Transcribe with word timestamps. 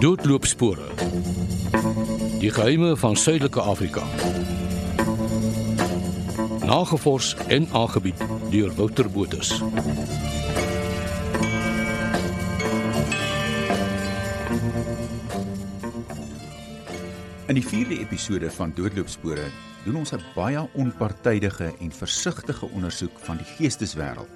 Doodloopspore. 0.00 0.86
Die 2.38 2.50
geheime 2.50 2.96
van 2.96 3.16
Suidelike 3.16 3.60
Afrika. 3.60 4.02
Nagevors 6.64 7.36
en 7.48 7.68
aangebied 7.72 8.24
deur 8.50 8.74
Wouter 8.74 9.10
Botha. 9.10 9.54
In 17.46 17.54
die 17.54 17.66
4de 17.66 17.98
episode 17.98 18.50
van 18.50 18.72
Doodloopspore 18.74 19.48
doen 19.84 19.96
ons 19.96 20.12
'n 20.12 20.22
baie 20.34 20.68
onpartydige 20.72 21.74
en 21.80 21.92
versigtige 21.92 22.66
ondersoek 22.66 23.18
van 23.18 23.36
die 23.36 23.46
geesteswêreld 23.46 24.30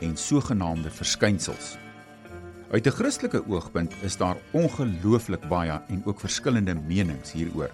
en 0.00 0.16
sogenaamde 0.16 0.90
verskynsels. 0.90 1.89
Uit 2.70 2.86
'n 2.86 2.90
Christelike 2.90 3.42
oogpunt 3.48 3.94
is 4.02 4.16
daar 4.16 4.36
ongelooflik 4.50 5.48
baie 5.48 5.80
en 5.88 6.02
ook 6.04 6.20
verskillende 6.20 6.74
menings 6.74 7.32
hieroor. 7.32 7.70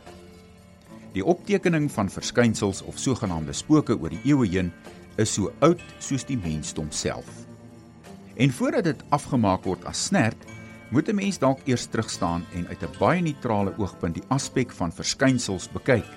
Die 1.13 1.25
optekening 1.25 1.91
van 1.93 2.09
verskynsels 2.11 2.83
of 2.83 2.99
sogenaamde 2.99 3.53
spooke 3.53 3.99
oor 3.99 4.09
die 4.09 4.21
eeue 4.25 4.49
heen 4.49 4.73
is 5.17 5.33
so 5.33 5.53
oud 5.59 5.81
soos 5.99 6.25
die 6.25 6.39
mensdom 6.39 6.91
self. 6.91 7.29
En 8.37 8.51
voordat 8.51 8.85
dit 8.85 9.05
afgemaak 9.09 9.65
word 9.65 9.85
as 9.85 10.05
snert, 10.05 10.45
moet 10.91 11.09
'n 11.09 11.15
mens 11.15 11.39
dalk 11.39 11.61
eers 11.65 11.87
terugstaan 11.87 12.45
en 12.55 12.69
uit 12.69 12.83
'n 12.83 12.97
baie 12.99 13.21
neutrale 13.21 13.75
oogpunt 13.79 14.15
die 14.15 14.25
aspek 14.29 14.73
van 14.73 14.93
verskynsels 14.93 15.69
bekyk. 15.69 16.09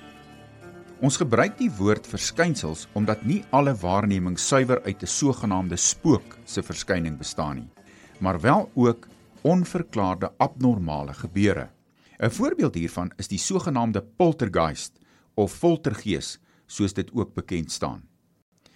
Ons 0.99 1.17
gebruik 1.17 1.57
die 1.57 1.71
woord 1.77 2.07
verskynsels 2.07 2.87
omdat 2.93 3.25
nie 3.25 3.43
alle 3.49 3.75
waarnemings 3.75 4.47
suiwer 4.47 4.81
uit 4.83 5.01
'n 5.01 5.07
sogenaamde 5.07 5.75
spook 5.75 6.37
se 6.45 6.63
verskyning 6.63 7.17
bestaan 7.17 7.55
nie 7.55 7.78
maar 8.19 8.39
wel 8.41 8.71
ook 8.73 9.07
onverklaarde 9.41 10.31
abnormale 10.37 11.13
gebeure. 11.13 11.69
'n 12.17 12.29
Voorbeeld 12.29 12.75
hiervan 12.75 13.11
is 13.15 13.27
die 13.27 13.39
sogenaamde 13.39 14.01
poltergeist 14.01 14.99
of 15.33 15.53
foltergees, 15.53 16.39
soos 16.65 16.93
dit 16.93 17.11
ook 17.13 17.33
bekend 17.33 17.71
staan. 17.71 18.03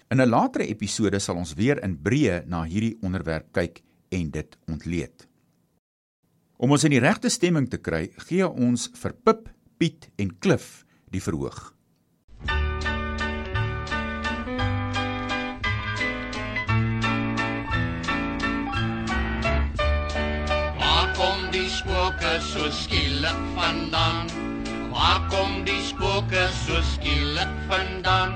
In 0.07 0.21
'n 0.21 0.29
latere 0.29 0.65
episode 0.65 1.19
sal 1.19 1.35
ons 1.35 1.53
weer 1.53 1.83
in 1.83 1.97
breë 1.97 2.43
na 2.45 2.63
hierdie 2.63 2.97
onderwerp 3.01 3.51
kyk 3.51 3.81
en 4.09 4.31
dit 4.31 4.57
ontleed. 4.67 5.27
Om 6.57 6.71
ons 6.71 6.83
in 6.83 6.89
die 6.89 6.99
regte 6.99 7.29
stemming 7.29 7.69
te 7.69 7.77
kry, 7.77 8.11
gee 8.15 8.47
ons 8.47 8.89
vir 8.93 9.13
Pip, 9.13 9.49
Piet 9.77 10.09
en 10.15 10.39
Klif 10.39 10.85
die 11.09 11.21
verhoog. 11.21 11.73
Spooke 22.03 22.39
so 22.43 22.67
skielik 22.67 23.37
vandaan? 23.55 24.27
Waar 24.91 25.23
kom 25.31 25.63
die 25.63 25.79
spooke 25.87 26.49
so 26.51 26.81
skielik 26.83 27.53
vandaan? 27.69 28.35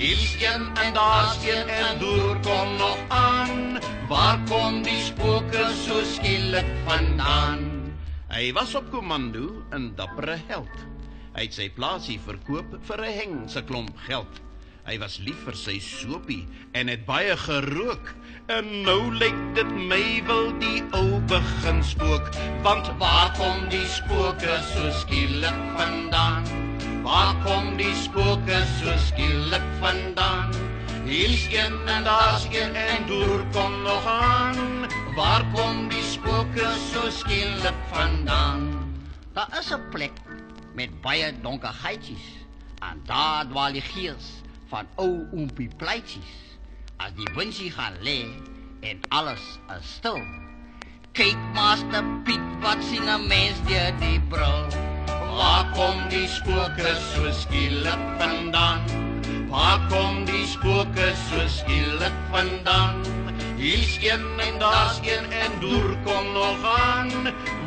Hier's 0.00 0.32
een 0.40 0.64
en 0.80 0.94
daar's 0.96 1.36
een 1.44 1.68
en 1.68 1.98
deur 2.00 2.40
kom 2.40 2.76
nog 2.80 2.96
aan. 3.08 3.76
Waar 4.08 4.40
kom 4.48 4.80
die 4.82 4.96
spooke 5.04 5.68
so 5.84 6.00
skielik 6.14 6.70
vandaan? 6.88 7.92
Hy 8.32 8.52
was 8.56 8.72
op 8.74 8.88
komando 8.88 9.52
'n 9.68 9.92
dappere 10.00 10.40
held. 10.48 10.76
Hy 11.36 11.44
het 11.44 11.54
sy 11.54 11.68
plaasie 11.68 12.20
verkoop 12.24 12.72
vir 12.88 13.04
'n 13.04 13.16
hengse 13.20 13.64
klomp 13.68 13.92
geld. 14.08 14.40
Hy 14.84 14.98
was 15.00 15.14
lief 15.24 15.38
vir 15.46 15.56
sy 15.56 15.78
sopie 15.80 16.42
en 16.76 16.90
het 16.92 17.06
baie 17.08 17.32
gerook. 17.40 18.10
En 18.52 18.66
nou 18.84 19.08
lyk 19.16 19.38
dit 19.56 19.70
my 19.88 20.20
wil 20.28 20.50
die 20.60 20.82
ou 20.92 21.22
begin 21.30 21.80
spook, 21.80 22.28
want 22.66 22.90
waar 23.00 23.32
kom 23.38 23.62
die 23.72 23.86
spooke 23.88 24.58
so 24.74 24.90
skielik 25.00 25.62
vandaan? 25.78 26.44
Waar 27.06 27.32
kom 27.46 27.72
die 27.80 27.94
spooke 27.96 28.60
so 28.76 28.92
skielik 29.06 29.64
vandaan? 29.80 30.52
Hier's 31.08 31.48
een 31.48 31.80
en 31.88 32.04
daar's 32.04 32.44
een 32.52 32.76
en 32.76 33.08
deur 33.08 33.40
kom 33.56 33.80
nog 33.88 34.04
aan. 34.04 34.84
Waar 35.16 35.48
kom 35.56 35.88
die 35.88 36.04
spooke 36.12 36.68
so 36.92 37.08
skielik 37.08 37.80
vandaan? 37.88 38.68
Daar 39.32 39.48
is 39.60 39.72
'n 39.72 39.80
plek 39.88 40.16
met 40.76 41.00
baie 41.00 41.32
donker 41.40 41.72
gaatjies. 41.72 42.44
En 42.84 43.00
daar 43.08 43.48
dwaal 43.48 43.72
die 43.72 43.80
gees 43.80 44.43
van 44.70 44.88
ou 44.96 45.26
oompie 45.32 45.68
pleitjies. 45.78 46.34
As 47.02 47.12
die 47.18 47.28
windjie 47.36 47.70
gaan 47.74 47.96
lê 48.06 48.20
en 48.86 49.00
alles 49.08 49.44
is 49.76 49.86
stil. 49.98 50.20
Kyk 51.14 51.38
master 51.54 52.04
Piet 52.26 52.46
wat 52.62 52.82
sien 52.82 53.08
'n 53.08 53.28
mens 53.28 53.58
deur 53.68 53.92
die 54.00 54.20
bril. 54.30 54.66
Waar 55.36 55.66
kom 55.74 55.98
die 56.08 56.28
spooke 56.28 56.94
so 57.10 57.30
skielik 57.32 58.02
vandaan? 58.18 58.82
Waar 59.50 59.80
kom 59.90 60.24
die 60.24 60.46
spooke 60.46 61.08
so 61.28 61.48
skielik 61.48 62.16
vandaan? 62.30 63.02
Hier's 63.56 63.98
een 64.02 64.40
en 64.40 64.58
daar's 64.58 64.98
een 65.02 65.32
en 65.32 65.52
deur 65.60 65.96
kom 66.04 66.32
nog 66.32 66.64
aan. 66.64 67.10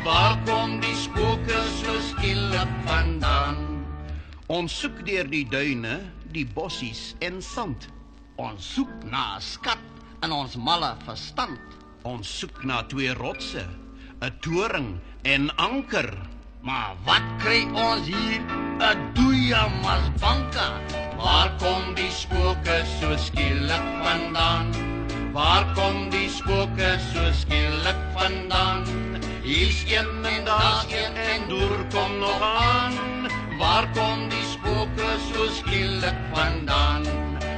Waar 0.04 0.38
kom 0.44 0.80
die 0.80 0.94
spooke 0.94 1.60
so 1.80 2.00
skielik 2.00 2.72
vandaan? 2.84 3.56
Ons 4.46 4.78
soek 4.80 5.06
deur 5.06 5.28
die 5.28 5.44
duine 5.48 5.98
die 6.38 6.46
bossies 6.54 7.14
en 7.24 7.40
sand. 7.42 7.88
Ons 8.38 8.66
soek 8.74 8.92
na 9.10 9.22
'n 9.36 9.42
skat 9.42 9.82
in 10.22 10.32
ons 10.32 10.54
malle 10.68 10.90
verstand. 11.06 11.58
Ons 12.06 12.30
soek 12.40 12.62
na 12.64 12.82
twee 12.92 13.14
rotse, 13.22 13.64
'n 14.22 14.32
toring 14.44 14.90
en 15.34 15.50
anker. 15.68 16.10
Maar 16.62 16.94
wat 17.06 17.26
kry 17.42 17.62
ons 17.86 18.06
hier? 18.06 18.42
'n 18.90 18.98
Doeja 19.14 19.64
masbanka. 19.82 20.68
Waar 21.18 21.50
kom 21.62 21.82
die 21.94 22.10
spooke 22.22 22.78
so 22.98 23.16
skielik 23.16 23.86
vandaan? 24.04 24.66
Waar 25.32 25.64
kom 25.74 26.10
die 26.10 26.30
spooke 26.38 26.90
so 27.12 27.22
skielik 27.40 28.00
vandaan? 28.14 28.84
Hier's 29.42 29.82
een 29.90 30.24
en 30.34 30.44
daar's 30.44 30.84
een 30.92 31.14
en 31.32 31.48
deur 31.48 31.80
kom 31.94 32.18
nog 32.18 32.40
aan. 32.42 32.94
Waar 33.58 33.86
kom 33.92 34.28
die 34.28 34.37
spooke 34.78 35.10
so 35.34 35.46
skielik 35.50 36.18
vandaan? 36.30 37.02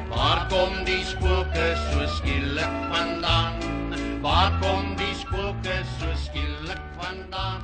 Waar 0.08 0.46
kom 0.48 0.72
die 0.88 1.02
spooke 1.04 1.66
so 1.90 2.06
skielik 2.16 2.76
vandaan? 2.88 3.60
Waar 4.24 4.56
kom 4.62 4.96
die 4.96 5.12
spooke 5.18 5.76
so 5.98 6.14
skielik 6.16 6.80
vandaan? 6.96 7.60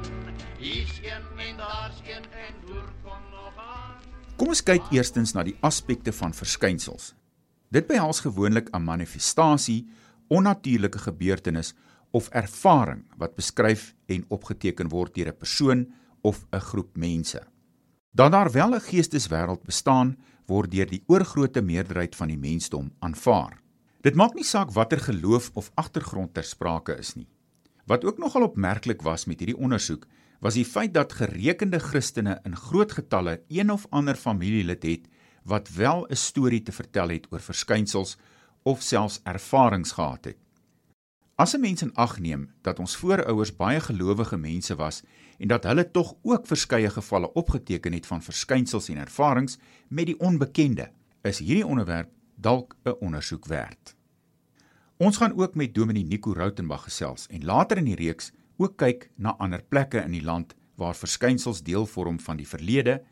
Hier's 0.60 1.00
een 1.00 1.24
en 1.46 1.56
daar's 1.56 2.02
een 2.04 2.28
en 2.36 2.60
deur 2.66 2.92
kom 3.00 3.24
nog 3.32 3.56
aan. 3.56 3.96
Kom 4.36 4.52
ons 4.52 4.60
kyk 4.60 4.92
eerstens 4.92 5.32
na 5.32 5.46
die 5.48 5.56
aspekte 5.64 6.12
van 6.12 6.36
verskynsels. 6.36 7.14
Dit 7.72 7.88
behels 7.88 8.20
gewoonlik 8.20 8.68
'n 8.76 8.84
manifestasie, 8.84 9.88
onnatuurlike 10.28 10.98
gebeurtenis 10.98 11.72
of 12.10 12.28
ervaring 12.28 13.04
wat 13.16 13.34
beskryf 13.34 13.94
en 14.06 14.24
opgeteken 14.28 14.88
word 14.88 15.14
deur 15.14 15.32
'n 15.32 15.38
persoon 15.38 15.92
of 16.20 16.44
'n 16.52 16.60
groep 16.60 16.96
mense. 16.96 17.55
Dat 18.16 18.32
daar 18.32 18.50
wel 18.50 18.74
'n 18.74 18.80
geesteswêreld 18.80 19.62
bestaan, 19.62 20.16
word 20.46 20.70
deur 20.70 20.86
die 20.86 21.02
oorgrootste 21.06 21.62
meerderheid 21.62 22.16
van 22.16 22.28
die 22.28 22.38
mensdom 22.38 22.92
aanvaar. 22.98 23.60
Dit 24.00 24.14
maak 24.14 24.34
nie 24.34 24.44
saak 24.44 24.70
watter 24.72 25.00
geloof 25.00 25.50
of 25.52 25.70
agtergrond 25.74 26.34
ter 26.34 26.44
sprake 26.44 26.96
is 26.98 27.14
nie. 27.14 27.28
Wat 27.86 28.04
ook 28.04 28.18
nogal 28.18 28.42
opmerklik 28.42 29.02
was 29.02 29.24
met 29.24 29.38
hierdie 29.38 29.58
ondersoek, 29.58 30.06
was 30.40 30.54
die 30.54 30.64
feit 30.64 30.94
dat 30.94 31.12
gerekende 31.12 31.78
Christene 31.78 32.40
in 32.44 32.56
groot 32.56 32.92
getalle 32.92 33.42
een 33.48 33.72
of 33.72 33.86
ander 33.90 34.14
familielid 34.14 34.82
het 34.82 35.08
wat 35.42 35.68
wel 35.68 36.06
'n 36.08 36.16
storie 36.16 36.62
te 36.62 36.72
vertel 36.72 37.08
het 37.08 37.26
oor 37.30 37.40
verskynsels 37.40 38.16
of 38.62 38.82
selfs 38.82 39.20
ervarings 39.24 39.92
gehad 39.92 40.24
het. 40.24 40.45
As 41.36 41.52
'n 41.54 41.60
mens 41.60 41.82
in 41.82 41.94
ag 41.94 42.18
neem 42.18 42.50
dat 42.62 42.78
ons 42.78 42.96
voorouers 42.96 43.56
baie 43.56 43.80
gelowige 43.80 44.36
mense 44.36 44.74
was 44.74 45.02
en 45.38 45.48
dat 45.48 45.64
hulle 45.64 45.90
tog 45.90 46.14
ook 46.22 46.46
verskeie 46.46 46.90
gevalle 46.90 47.32
opgeteken 47.32 47.92
het 47.92 48.06
van 48.06 48.22
verskynsels 48.22 48.88
en 48.88 48.96
ervarings 48.96 49.58
met 49.88 50.06
die 50.06 50.18
onbekende, 50.18 50.90
is 51.22 51.38
hierdie 51.38 51.66
onderwerp 51.66 52.08
dalk 52.34 52.76
'n 52.84 52.96
ondersoek 53.00 53.46
werd. 53.46 53.96
Ons 54.96 55.16
gaan 55.16 55.38
ook 55.38 55.54
met 55.54 55.74
Dominee 55.74 56.04
Nico 56.04 56.32
Rautenbach 56.32 56.82
gesels 56.82 57.26
en 57.26 57.44
later 57.44 57.76
in 57.76 57.84
die 57.84 57.94
reeks 57.94 58.32
ook 58.56 58.76
kyk 58.76 59.10
na 59.14 59.36
ander 59.36 59.62
plekke 59.62 59.98
in 59.98 60.10
die 60.10 60.24
land 60.24 60.54
waar 60.74 60.94
verskynsels 60.94 61.62
deel 61.62 61.86
vorm 61.86 62.20
van 62.20 62.36
die 62.36 62.48
verlede 62.48 63.02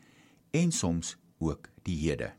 en 0.51 0.71
soms 0.71 1.17
ook 1.37 1.69
die 1.81 2.09
hede. 2.09 2.33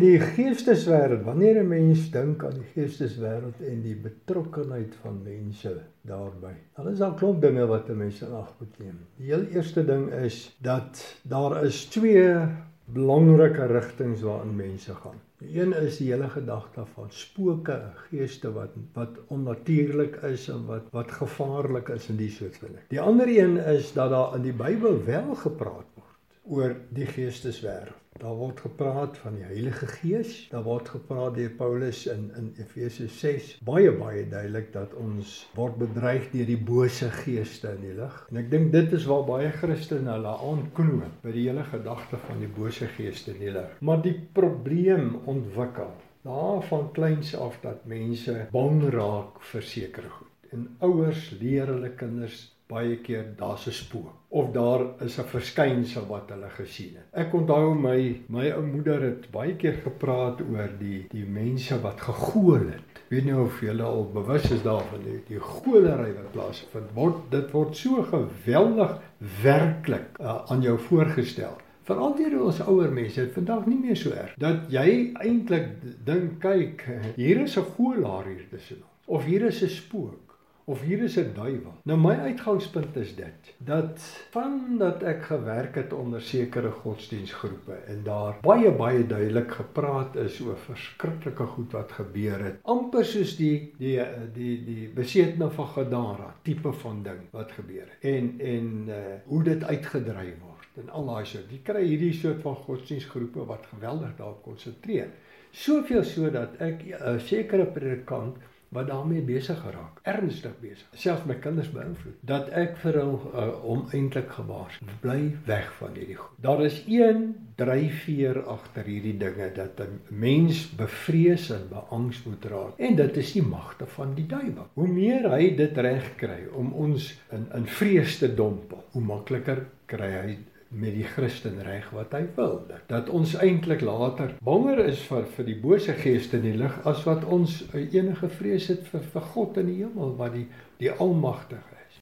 Die 0.00 0.18
geesteswêreld, 0.20 1.22
wanneer 1.24 1.58
'n 1.58 1.68
mens 1.68 2.00
dink 2.12 2.42
aan 2.44 2.56
die 2.56 2.66
geesteswêreld 2.72 3.62
en 3.68 3.78
die 3.80 3.94
betrokkenheid 4.06 4.92
van 5.04 5.22
mense 5.24 5.72
daarbey. 6.10 6.52
Dan 6.76 6.90
is 6.90 6.98
daar 6.98 7.14
'n 7.14 7.16
klomp 7.22 7.40
dinge 7.40 7.64
wat 7.70 7.88
mense 7.88 8.26
in 8.26 8.34
ag 8.40 8.50
moet 8.58 8.78
neem. 8.78 8.98
Die 9.16 9.32
heel 9.32 9.46
eerste 9.56 9.84
ding 9.84 10.12
is 10.12 10.56
dat 10.60 11.16
daar 11.22 11.64
is 11.64 11.84
twee 11.84 12.36
belangrike 12.84 13.66
rigtings 13.72 14.20
waarin 14.20 14.56
mense 14.56 14.94
gaan. 14.94 15.18
Die 15.38 15.60
een 15.60 15.72
is 15.72 15.96
die 15.96 16.12
hele 16.12 16.28
gedagte 16.28 16.86
van 16.94 17.10
spooke, 17.10 17.80
geeste 18.10 18.52
wat 18.52 18.76
wat 18.92 19.18
onnatuurlik 19.26 20.16
is 20.16 20.48
en 20.48 20.66
wat 20.66 20.92
wat 20.92 21.10
gevaarlik 21.10 21.88
is 21.88 22.08
in 22.08 22.16
die 22.16 22.30
soort 22.30 22.56
van. 22.56 22.76
Die 22.88 23.00
ander 23.00 23.28
een 23.28 23.56
is 23.56 23.92
dat 23.92 24.10
daar 24.10 24.36
in 24.36 24.42
die 24.42 24.58
Bybel 24.64 25.04
wel 25.04 25.34
gepraat 25.34 25.88
word 25.94 26.40
oor 26.42 26.76
die 26.90 27.06
geesteswêreld. 27.06 28.05
Daar 28.18 28.34
word 28.34 28.60
gepraat 28.60 29.18
van 29.18 29.34
die 29.36 29.44
Heilige 29.44 29.86
Gees. 29.86 30.46
Daar 30.50 30.62
word 30.64 30.88
gepraat 30.88 31.34
deur 31.36 31.50
Paulus 31.58 32.06
in 32.08 32.30
in 32.36 32.46
Efesië 32.62 33.08
6 33.12 33.50
baie 33.68 33.92
baie 33.92 34.22
duidelik 34.28 34.72
dat 34.72 34.94
ons 34.96 35.34
word 35.58 35.76
bedreig 35.82 36.30
deur 36.32 36.48
die 36.48 36.62
bose 36.70 37.10
geeste 37.20 37.74
in 37.76 37.84
die 37.84 37.94
lig. 37.98 38.16
En 38.30 38.40
ek 38.40 38.48
dink 38.54 38.72
dit 38.72 38.96
is 38.96 39.04
waar 39.10 39.26
baie 39.28 39.52
Christene 39.60 40.14
hulle 40.14 40.32
aanknoop 40.48 41.20
by 41.26 41.34
die 41.36 41.44
hele 41.50 41.66
gedagte 41.68 42.20
van 42.24 42.40
die 42.40 42.50
bose 42.58 42.88
geeste 42.96 43.34
in 43.34 43.42
die 43.44 43.54
lig. 43.58 43.76
Maar 43.84 44.00
die 44.08 44.16
probleem 44.40 45.18
ontwikkel 45.28 45.92
daar 46.26 46.62
van 46.72 46.88
kleins 46.92 47.36
af 47.36 47.60
dat 47.62 47.84
mense 47.86 48.48
bang 48.52 48.80
raak 48.96 49.42
vir 49.52 49.62
sekere 49.62 50.08
goed. 50.10 50.32
En 50.56 50.68
ouers 50.88 51.30
leer 51.40 51.68
hulle 51.74 51.92
kinders 52.00 52.55
baie 52.70 52.96
keer 53.06 53.26
daar's 53.38 53.66
'n 53.66 53.72
spook 53.72 54.14
of 54.28 54.52
daar 54.52 54.80
is 55.00 55.18
'n 55.18 55.28
verskynsel 55.34 56.06
wat 56.06 56.30
hulle 56.30 56.48
gesien 56.48 56.96
het. 56.96 57.06
Ek 57.12 57.34
onthou 57.34 57.74
my 57.74 58.20
my 58.28 58.50
ou 58.50 58.62
moeder 58.66 59.02
het 59.02 59.30
baie 59.30 59.54
keer 59.56 59.78
gepraat 59.84 60.40
oor 60.40 60.70
die 60.78 61.06
die 61.10 61.24
mense 61.24 61.80
wat 61.80 62.00
gegool 62.00 62.66
het. 62.74 63.02
Weet 63.08 63.24
nie 63.24 63.36
of 63.38 63.60
julle 63.60 63.82
al 63.82 64.10
bewus 64.12 64.50
is 64.50 64.62
daarvan 64.62 65.02
die, 65.04 65.20
die 65.28 65.40
goolery 65.40 66.12
wat 66.14 66.32
plaasvind. 66.32 66.90
Word 66.94 67.30
dit 67.30 67.50
word 67.50 67.76
so 67.76 68.02
geweldig 68.02 68.98
werklik 69.42 70.18
uh, 70.20 70.42
aan 70.46 70.62
jou 70.62 70.78
voorgestel. 70.78 71.56
Veral 71.82 72.16
deur 72.16 72.42
ons 72.44 72.60
ouer 72.60 72.92
mense, 72.92 73.20
dit 73.20 73.32
vandag 73.32 73.66
nie 73.66 73.78
meer 73.78 73.96
so 73.96 74.10
erg 74.10 74.34
dat 74.36 74.66
jy 74.68 75.12
eintlik 75.14 75.68
dink 76.04 76.40
kyk, 76.40 76.82
hier 77.16 77.40
is 77.40 77.56
'n 77.56 77.62
goolaar 77.76 78.24
hier 78.24 78.48
tussen 78.50 78.76
ons 78.76 78.96
of 79.06 79.24
hier 79.24 79.42
is 79.46 79.62
'n 79.62 79.68
spook 79.68 80.25
of 80.68 80.80
hier 80.82 81.02
is 81.02 81.16
'n 81.16 81.30
duiwel. 81.34 81.74
Nou 81.82 81.98
my 81.98 82.14
uitgangspunt 82.14 82.96
is 82.96 83.14
dit 83.16 83.54
dat 83.58 84.00
vandat 84.30 85.02
ek 85.02 85.22
gewerk 85.22 85.74
het 85.74 85.92
onder 85.92 86.20
sekere 86.20 86.70
godsdienstgroepe 86.70 87.72
en 87.72 88.02
daar 88.02 88.38
baie 88.42 88.72
baie 88.72 89.06
duidelik 89.06 89.50
gepraat 89.50 90.16
is 90.16 90.40
oor 90.40 90.56
verskriklike 90.56 91.46
goed 91.46 91.72
wat 91.72 91.92
gebeur 91.92 92.44
het, 92.44 92.58
amper 92.62 93.04
soos 93.04 93.36
die 93.36 93.74
die 93.78 94.00
die 94.34 94.64
die 94.64 94.88
besetene 94.88 95.50
van 95.50 95.66
Gadara 95.66 96.34
tipe 96.42 96.72
van 96.72 97.02
ding 97.02 97.22
wat 97.30 97.52
gebeur 97.52 97.86
het. 97.86 97.98
En 98.00 98.34
en 98.40 98.84
uh, 98.88 98.94
hoe 99.24 99.42
dit 99.42 99.64
uitgedryf 99.64 100.34
word 100.42 100.82
en 100.82 100.90
al 100.90 101.06
daai 101.06 101.24
so. 101.24 101.38
Jy 101.50 101.60
kry 101.62 101.84
hierdie 101.84 102.12
soort 102.12 102.42
van 102.42 102.58
godsdienstgroepe 102.66 103.46
wat 103.46 103.66
geweldig 103.70 104.16
daarop 104.18 104.42
konsentreer. 104.42 105.08
Soveel 105.50 106.04
so 106.04 106.30
dat 106.30 106.58
ek 106.58 106.82
'n 106.82 106.92
uh, 106.92 107.18
sekere 107.18 107.66
predikant 107.66 108.36
wat 108.68 108.86
daarmee 108.90 109.22
besig 109.22 109.58
geraak, 109.62 110.00
ernstig 110.02 110.54
besig. 110.60 110.86
Selfs 110.92 111.26
my 111.28 111.36
kinders 111.42 111.68
beïnvloed 111.74 112.16
dat 112.26 112.48
ek 112.50 112.76
vir 112.82 112.98
hom 113.00 113.14
uh, 113.32 113.46
om 113.64 113.84
eintlik 113.94 114.32
gewaarsku, 114.36 114.88
bly 115.02 115.20
weg 115.46 115.68
van 115.78 115.94
hierdie 115.96 116.18
goed. 116.18 116.34
Daar 116.42 116.64
is 116.64 116.82
een 116.90 117.28
dryfveer 117.56 118.42
agter 118.52 118.88
hierdie 118.90 119.16
dinge 119.20 119.50
dat 119.54 119.80
'n 119.80 120.00
mens 120.08 120.66
bevrees 120.76 121.50
en 121.50 121.68
beangs 121.70 122.22
moet 122.24 122.44
raak 122.44 122.78
en 122.78 122.96
dit 122.96 123.16
is 123.16 123.32
die 123.32 123.46
magte 123.46 123.86
van 123.86 124.14
die 124.14 124.26
duiwel. 124.26 124.68
Hoe 124.74 124.88
meer 124.88 125.30
hy 125.30 125.54
dit 125.56 125.78
reg 125.78 126.14
kry 126.16 126.42
om 126.52 126.72
ons 126.72 127.14
in 127.32 127.46
in 127.54 127.66
vrees 127.66 128.18
te 128.18 128.34
dompel, 128.34 128.84
hoe 128.92 129.02
makliker 129.02 129.66
kry 129.86 130.10
hy 130.10 130.38
met 130.76 130.94
die 130.94 131.06
Christen 131.08 131.56
reg 131.64 131.88
wat 131.96 132.12
hy 132.12 132.26
wil. 132.36 132.58
Dat 132.90 133.08
ons 133.08 133.34
eintlik 133.40 133.80
later 133.84 134.34
banger 134.44 134.82
is 134.84 135.00
vir 135.08 135.24
vir 135.36 135.48
die 135.48 135.56
bose 135.60 135.94
geeste 135.96 136.36
in 136.40 136.44
die 136.50 136.56
lig 136.60 136.74
as 136.88 137.04
wat 137.08 137.24
ons 137.24 137.62
enige 137.72 138.28
vrees 138.38 138.68
het 138.72 138.84
vir 138.92 139.06
vir 139.14 139.28
God 139.32 139.60
in 139.62 139.70
die 139.72 139.78
hemel 139.82 140.16
wat 140.20 140.36
die 140.36 140.46
die 140.80 140.92
almagtige 140.92 141.80
is. 141.86 142.00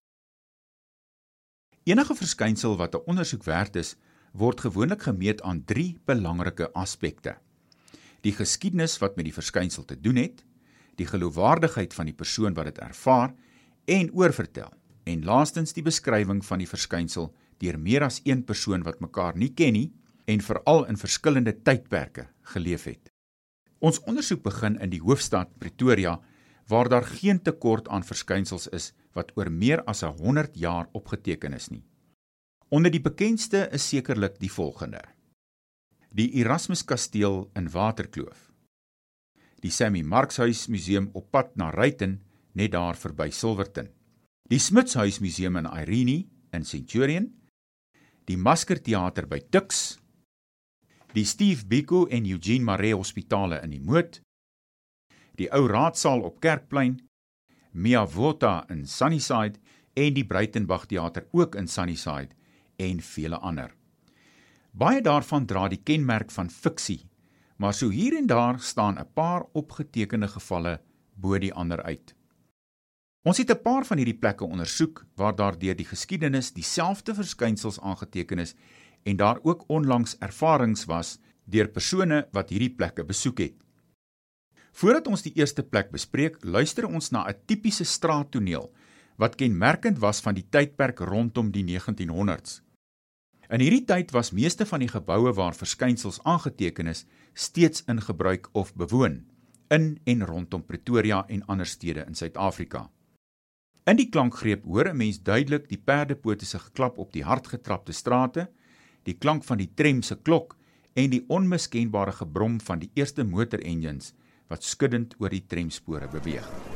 Enige 1.87 2.17
verskynsel 2.19 2.77
wat 2.77 2.95
'n 2.95 3.07
ondersoek 3.07 3.45
werd 3.45 3.77
is, 3.77 3.97
word 4.33 4.61
gewoonlik 4.61 5.03
gemeet 5.03 5.43
aan 5.43 5.65
3 5.65 5.99
belangrike 6.05 6.73
aspekte. 6.73 7.37
Die 8.21 8.33
geskiedenis 8.33 8.99
wat 8.99 9.17
met 9.17 9.25
die 9.25 9.35
verskynsel 9.35 9.85
te 9.85 10.01
doen 10.01 10.17
het, 10.17 10.45
die 10.97 11.07
geloofwaardigheid 11.07 11.95
van 11.95 12.07
die 12.07 12.15
persoon 12.15 12.55
wat 12.55 12.65
dit 12.65 12.79
ervaar 12.79 13.35
en 13.85 14.11
oorvertel, 14.13 14.73
en 15.05 15.25
laastens 15.25 15.73
die 15.73 15.83
beskrywing 15.83 16.45
van 16.45 16.59
die 16.59 16.69
verskynsel 16.69 17.35
deur 17.65 17.81
meer 17.81 18.05
as 18.07 18.21
een 18.25 18.45
persoon 18.45 18.85
wat 18.85 19.01
mekaar 19.01 19.37
nie 19.41 19.51
ken 19.57 19.75
nie 19.77 19.89
en 20.31 20.45
veral 20.45 20.85
in 20.91 21.01
verskillende 21.01 21.57
tydperke 21.65 22.29
geleef 22.55 22.85
het. 22.89 23.11
Ons 23.85 24.01
ondersoek 24.09 24.45
begin 24.45 24.79
in 24.81 24.93
die 24.93 25.03
hoofstad 25.03 25.51
Pretoria 25.61 26.19
waar 26.69 26.89
daar 26.89 27.05
geen 27.05 27.43
tekort 27.43 27.89
aan 27.89 28.05
verskynsels 28.05 28.69
is 28.73 28.93
wat 29.13 29.33
oor 29.37 29.51
meer 29.51 29.83
as 29.85 30.01
100 30.01 30.57
jaar 30.57 30.89
opgeteken 30.93 31.53
is 31.53 31.69
nie. 31.69 31.85
Onder 32.69 32.91
die 32.91 33.03
bekendste 33.03 33.69
is 33.73 33.89
sekerlik 33.89 34.39
die 34.41 34.51
volgende: 34.51 35.03
Die 36.11 36.33
Erasmus 36.41 36.85
Kasteel 36.85 37.51
in 37.55 37.69
Waterkloof. 37.71 38.51
Die 39.61 39.71
Sammy 39.71 40.03
Marks 40.03 40.37
Huis 40.37 40.67
Museum 40.69 41.11
op 41.13 41.31
pad 41.31 41.57
na 41.57 41.71
Ruyten 41.71 42.23
net 42.53 42.73
daar 42.73 42.97
verby 42.97 43.31
Silverton. 43.31 43.89
Die 44.49 44.59
Smuts 44.59 44.95
Huis 44.95 45.21
Museum 45.21 45.57
in 45.57 45.67
Irene 45.67 46.25
in 46.53 46.65
Centurion 46.65 47.33
die 48.29 48.37
Maskerteater 48.41 49.27
by 49.29 49.41
Tux, 49.53 49.99
die 51.15 51.27
Steve 51.29 51.67
Biko 51.69 52.07
en 52.09 52.25
Eugene 52.27 52.65
Maree 52.65 52.95
Hospitale 52.97 53.61
in 53.63 53.75
die 53.75 53.83
Moot, 53.83 54.21
die 55.39 55.51
ou 55.53 55.67
raadsaal 55.69 56.25
op 56.25 56.41
Kerkplein, 56.41 56.97
Mia 57.75 58.05
Vota 58.07 58.63
in 58.71 58.87
Sunnyside 58.87 59.61
en 59.99 60.15
die 60.15 60.25
Breitenberg 60.25 60.87
Theater 60.91 61.27
ook 61.33 61.59
in 61.59 61.69
Sunnyside 61.69 62.35
en 62.79 63.01
vele 63.03 63.39
ander. 63.39 63.75
Baie 64.73 65.03
daarvan 65.03 65.47
dra 65.47 65.69
die 65.71 65.83
kenmerk 65.83 66.33
van 66.35 66.51
fiksie, 66.51 67.05
maar 67.59 67.75
so 67.75 67.91
hier 67.91 68.17
en 68.19 68.27
daar 68.27 68.59
staan 68.61 68.99
'n 68.99 69.13
paar 69.15 69.45
opgetekende 69.53 70.29
gevalle 70.29 70.81
bo 71.15 71.39
die 71.39 71.55
ander 71.55 71.83
uit. 71.83 72.15
Ons 73.25 73.39
het 73.41 73.51
'n 73.51 73.63
paar 73.63 73.87
van 73.89 73.97
hierdie 73.97 74.19
plekke 74.21 74.45
ondersoek 74.45 75.07
waar 75.17 75.35
daar 75.35 75.59
deur 75.59 75.77
die 75.77 75.89
geskiedenis 75.89 76.53
dieselfde 76.53 77.15
verskynsels 77.15 77.81
aangeteken 77.81 78.39
is 78.39 78.55
en 79.03 79.17
daar 79.17 79.39
ook 79.43 79.65
onlangs 79.69 80.17
ervarings 80.19 80.85
was 80.85 81.19
deur 81.45 81.69
persone 81.69 82.29
wat 82.33 82.51
hierdie 82.51 82.75
plekke 82.75 83.05
besoek 83.05 83.39
het. 83.39 83.55
Voordat 84.73 85.07
ons 85.07 85.23
die 85.23 85.33
eerste 85.35 85.63
plek 85.63 85.91
bespreek, 85.91 86.37
luister 86.45 86.87
ons 86.87 87.11
na 87.11 87.25
'n 87.29 87.35
tipiese 87.47 87.85
straattoneel 87.85 88.73
wat 89.17 89.35
kenmerkend 89.35 89.99
was 89.99 90.21
van 90.21 90.35
die 90.35 90.47
tydperk 90.51 90.99
rondom 90.99 91.51
die 91.51 91.65
1900s. 91.65 92.61
In 93.49 93.61
hierdie 93.61 93.85
tyd 93.85 94.11
was 94.11 94.33
meeste 94.33 94.67
van 94.67 94.81
die 94.81 94.89
geboue 94.89 95.33
waar 95.33 95.55
verskynsels 95.55 96.23
aangeteken 96.23 96.87
is, 96.87 97.07
steeds 97.33 97.85
in 97.87 98.01
gebruik 98.03 98.49
of 98.53 98.75
bewoon 98.75 99.25
in 99.69 100.01
en 100.05 100.27
rondom 100.27 100.65
Pretoria 100.65 101.27
en 101.27 101.47
ander 101.47 101.67
stede 101.67 102.05
in 102.07 102.15
Suid-Afrika. 102.15 102.91
In 103.85 103.99
die 104.01 104.07
klankgreep 104.09 104.63
hoor 104.65 104.89
'n 104.89 104.97
mens 104.97 105.19
duidelik 105.21 105.67
die 105.69 105.77
perdepote 105.77 106.47
se 106.47 106.59
geklap 106.59 106.99
op 106.99 107.11
die 107.13 107.25
hardgetrapte 107.25 107.93
strate, 107.93 108.49
die 109.05 109.13
klank 109.13 109.45
van 109.45 109.59
die 109.59 109.69
tram 109.75 110.01
se 110.03 110.17
klok 110.17 110.57
en 110.95 111.11
die 111.11 111.25
onmiskenbare 111.29 112.13
gebrom 112.13 112.61
van 112.61 112.79
die 112.79 112.91
eerste 112.95 113.25
motorengines 113.25 114.15
wat 114.49 114.65
skuddend 114.65 115.15
oor 115.21 115.29
die 115.29 115.45
tramspore 115.47 116.09
beweeg. 116.09 116.74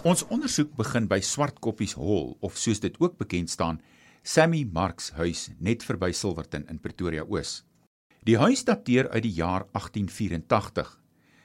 Ons 0.00 0.22
ondersoek 0.32 0.70
begin 0.78 1.04
by 1.10 1.18
Swartkoppies 1.20 1.92
Hall 2.00 2.30
of 2.40 2.54
soos 2.56 2.78
dit 2.80 2.94
ook 3.04 3.18
bekend 3.20 3.50
staan, 3.52 3.82
Sammy 4.24 4.62
Marks 4.64 5.10
huis 5.18 5.50
net 5.60 5.82
verby 5.84 6.08
Silverton 6.16 6.62
in 6.72 6.78
Pretoria 6.80 7.26
Oos. 7.28 7.66
Die 8.24 8.38
huis 8.40 8.62
dateer 8.64 9.10
uit 9.12 9.26
die 9.26 9.34
jaar 9.36 9.66
1884. 9.76 10.88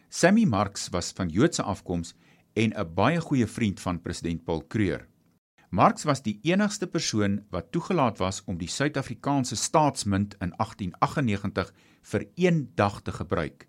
Sammy 0.08 0.46
Marks 0.48 0.88
was 0.96 1.12
van 1.18 1.28
Joodse 1.28 1.66
afkoms 1.68 2.14
en 2.56 2.72
'n 2.72 2.94
baie 2.96 3.20
goeie 3.20 3.48
vriend 3.48 3.80
van 3.80 4.00
president 4.00 4.46
Paul 4.46 4.64
Kruger. 4.64 5.08
Marks 5.70 6.04
was 6.04 6.22
die 6.22 6.40
enigste 6.44 6.88
persoon 6.88 7.44
wat 7.50 7.72
toegelaat 7.72 8.20
was 8.20 8.42
om 8.46 8.58
die 8.58 8.70
Suid-Afrikaanse 8.70 9.56
staatsmunt 9.56 10.36
in 10.40 10.54
1898 10.58 11.74
vir 12.02 12.26
een 12.36 12.72
dag 12.76 13.02
te 13.02 13.12
gebruik. 13.12 13.68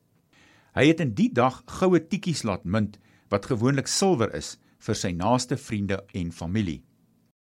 Hy 0.74 0.86
het 0.86 1.00
in 1.00 1.14
die 1.14 1.32
dag 1.32 1.62
goue 1.66 2.06
tikkies 2.06 2.44
laat 2.44 2.64
munt 2.64 2.98
wat 3.28 3.46
gewoonlik 3.46 3.86
silwer 3.86 4.34
is 4.34 4.58
vir 4.86 4.94
sy 4.98 5.10
naaste 5.12 5.56
vriende 5.58 5.98
en 6.14 6.30
familie. 6.32 6.82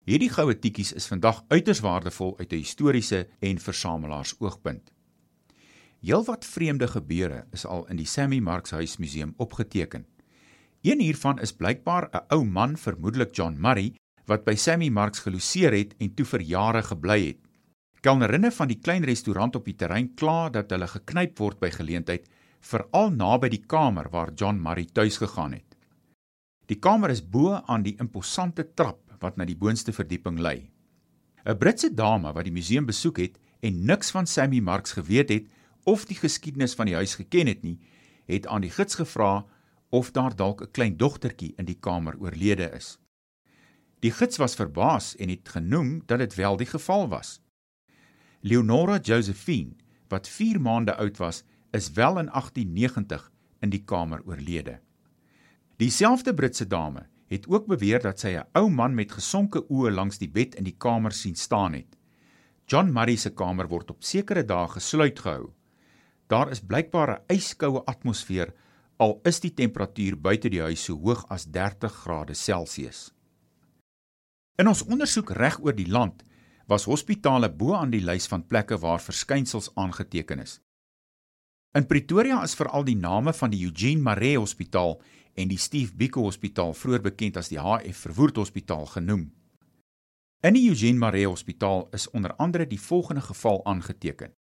Hierdie 0.04 0.30
goue 0.32 0.56
tikkies 0.56 0.92
is 0.92 1.08
vandag 1.08 1.42
uiters 1.48 1.80
waardevol 1.84 2.34
uit 2.38 2.52
'n 2.52 2.62
historiese 2.64 3.26
en 3.40 3.58
versamelaars 3.58 4.34
oogpunt. 4.40 4.92
Heelwat 6.04 6.44
vreemde 6.44 6.88
gebeure 6.88 7.46
is 7.52 7.64
al 7.66 7.86
in 7.88 7.96
die 7.96 8.06
Sammy 8.06 8.38
Marks 8.38 8.70
Huis 8.70 8.98
Museum 8.98 9.34
opgeteken. 9.36 10.06
Een 10.82 11.00
hiervan 11.00 11.40
is 11.40 11.52
blykbaar 11.52 12.08
'n 12.12 12.24
ou 12.28 12.44
man, 12.44 12.76
vermoedelik 12.76 13.34
John 13.34 13.56
Murray, 13.60 13.94
wat 14.26 14.44
by 14.44 14.54
Sammy 14.54 14.88
Marks 14.88 15.18
geloseer 15.18 15.72
het 15.72 15.94
en 15.98 16.14
toe 16.14 16.26
vir 16.26 16.40
jare 16.40 16.82
gebly 16.82 17.26
het. 17.26 17.38
Kelnerinne 18.00 18.50
van 18.52 18.68
die 18.68 18.78
klein 18.78 19.04
restaurant 19.04 19.56
op 19.56 19.64
die 19.64 19.76
terrein 19.76 20.14
kla 20.14 20.50
dat 20.50 20.70
hulle 20.70 20.86
geknyp 20.86 21.38
word 21.38 21.60
by 21.60 21.70
geleentheid, 21.70 22.28
veral 22.60 23.10
naby 23.10 23.48
die 23.48 23.64
kamer 23.66 24.10
waar 24.10 24.32
John 24.34 24.60
Murray 24.60 24.84
tuis 24.84 25.16
gegaan 25.16 25.52
het. 25.52 25.74
Die 26.66 26.78
kamer 26.80 27.12
is 27.12 27.21
bo 27.21 27.59
aan 27.68 27.83
die 27.85 27.97
imposante 28.00 28.64
trap 28.75 29.00
wat 29.21 29.37
na 29.37 29.44
die 29.44 29.56
boonste 29.56 29.92
verdieping 29.92 30.38
lei. 30.40 30.71
'n 31.44 31.59
Britse 31.59 31.90
dame 31.92 32.33
wat 32.33 32.44
die 32.44 32.52
museum 32.52 32.87
besoek 32.87 33.18
het 33.21 33.38
en 33.61 33.85
niks 33.85 34.11
van 34.11 34.26
Sammy 34.26 34.61
Marks 34.61 34.92
geweet 34.97 35.28
het 35.28 35.49
of 35.85 36.06
die 36.09 36.16
geskiedenis 36.16 36.75
van 36.75 36.87
die 36.87 36.94
huis 36.94 37.14
geken 37.14 37.47
het 37.47 37.62
nie, 37.62 37.78
het 38.26 38.47
aan 38.47 38.64
die 38.64 38.71
gids 38.71 38.94
gevra 38.94 39.44
of 39.90 40.11
daar 40.11 40.37
dalk 40.37 40.62
'n 40.62 40.71
klein 40.71 40.97
dogtertjie 40.97 41.52
in 41.56 41.64
die 41.64 41.78
kamer 41.80 42.16
oorlede 42.18 42.71
is. 42.73 42.99
Die 44.00 44.11
gids 44.11 44.37
was 44.37 44.54
verbaas 44.54 45.16
en 45.16 45.28
het 45.28 45.49
genoem 45.49 46.02
dat 46.06 46.18
dit 46.18 46.35
wel 46.35 46.56
die 46.56 46.66
geval 46.66 47.09
was. 47.09 47.40
Leonora 48.40 48.99
Josephine, 48.99 49.76
wat 50.09 50.28
4 50.28 50.61
maande 50.61 50.97
oud 50.97 51.16
was, 51.16 51.44
is 51.71 51.92
wel 51.92 52.18
in 52.18 52.28
1890 52.28 53.33
in 53.61 53.71
die 53.71 53.85
kamer 53.85 54.23
oorlede. 54.25 54.80
Dieselfde 55.76 56.35
Britse 56.35 56.66
dame 56.66 57.09
het 57.26 57.49
ook 57.50 57.66
beweer 57.66 57.99
dat 58.02 58.21
sy 58.21 58.37
'n 58.38 58.47
ou 58.54 58.71
man 58.71 58.95
met 58.95 59.12
gesonke 59.12 59.64
oë 59.69 59.90
langs 59.90 60.19
die 60.19 60.31
bed 60.31 60.54
in 60.54 60.64
die 60.64 60.76
kamer 60.78 61.12
sien 61.12 61.35
staan 61.35 61.73
het. 61.73 61.97
John 62.66 62.93
Murray 62.93 63.16
se 63.16 63.31
kamer 63.31 63.69
word 63.69 63.90
op 63.90 64.04
sekere 64.04 64.45
dae 64.45 64.69
gesluit 64.69 65.19
gehou. 65.19 65.52
Daar 66.28 66.50
is 66.50 66.61
blykbaar 66.61 67.11
'n 67.11 67.35
yskoue 67.35 67.85
atmosfeer 67.85 68.54
al 68.97 69.21
is 69.25 69.40
die 69.40 69.54
temperatuur 69.54 70.21
buite 70.21 70.49
die 70.49 70.61
huis 70.61 70.85
so 70.85 70.95
hoog 70.97 71.25
as 71.28 71.45
30 71.45 71.93
grade 71.93 72.35
Celsius. 72.35 73.12
In 74.57 74.69
ons 74.69 74.85
ondersoek 74.85 75.31
reg 75.31 75.59
oor 75.61 75.75
die 75.75 75.90
land 75.90 76.23
was 76.66 76.85
hospitale 76.85 77.50
bo 77.50 77.75
aan 77.75 77.90
die 77.90 78.04
lys 78.04 78.26
van 78.26 78.47
plekke 78.47 78.78
waar 78.78 79.00
verskynsels 79.00 79.71
aangeteken 79.75 80.38
is. 80.38 80.61
In 81.75 81.87
Pretoria 81.87 82.43
is 82.43 82.54
veral 82.54 82.85
die 82.85 82.97
name 82.97 83.33
van 83.33 83.50
die 83.50 83.64
Eugene 83.64 84.00
Maree 84.00 84.38
Hospitaal 84.38 85.00
en 85.34 85.48
die 85.48 85.58
Steve 85.58 85.94
Biko 85.94 86.22
Hospitaal, 86.22 86.74
vroeër 86.74 87.02
bekend 87.02 87.36
as 87.36 87.48
die 87.48 87.58
HF 87.58 88.06
Verwoerd 88.06 88.36
Hospitaal, 88.36 88.86
genoem. 88.86 89.32
In 90.44 90.54
die 90.54 90.68
Eugene 90.68 90.98
Maree 90.98 91.26
Hospitaal 91.26 91.88
is 91.96 92.10
onder 92.10 92.34
andere 92.36 92.66
die 92.66 92.80
volgende 92.80 93.22
geval 93.24 93.62
aangeteken. 93.64 94.34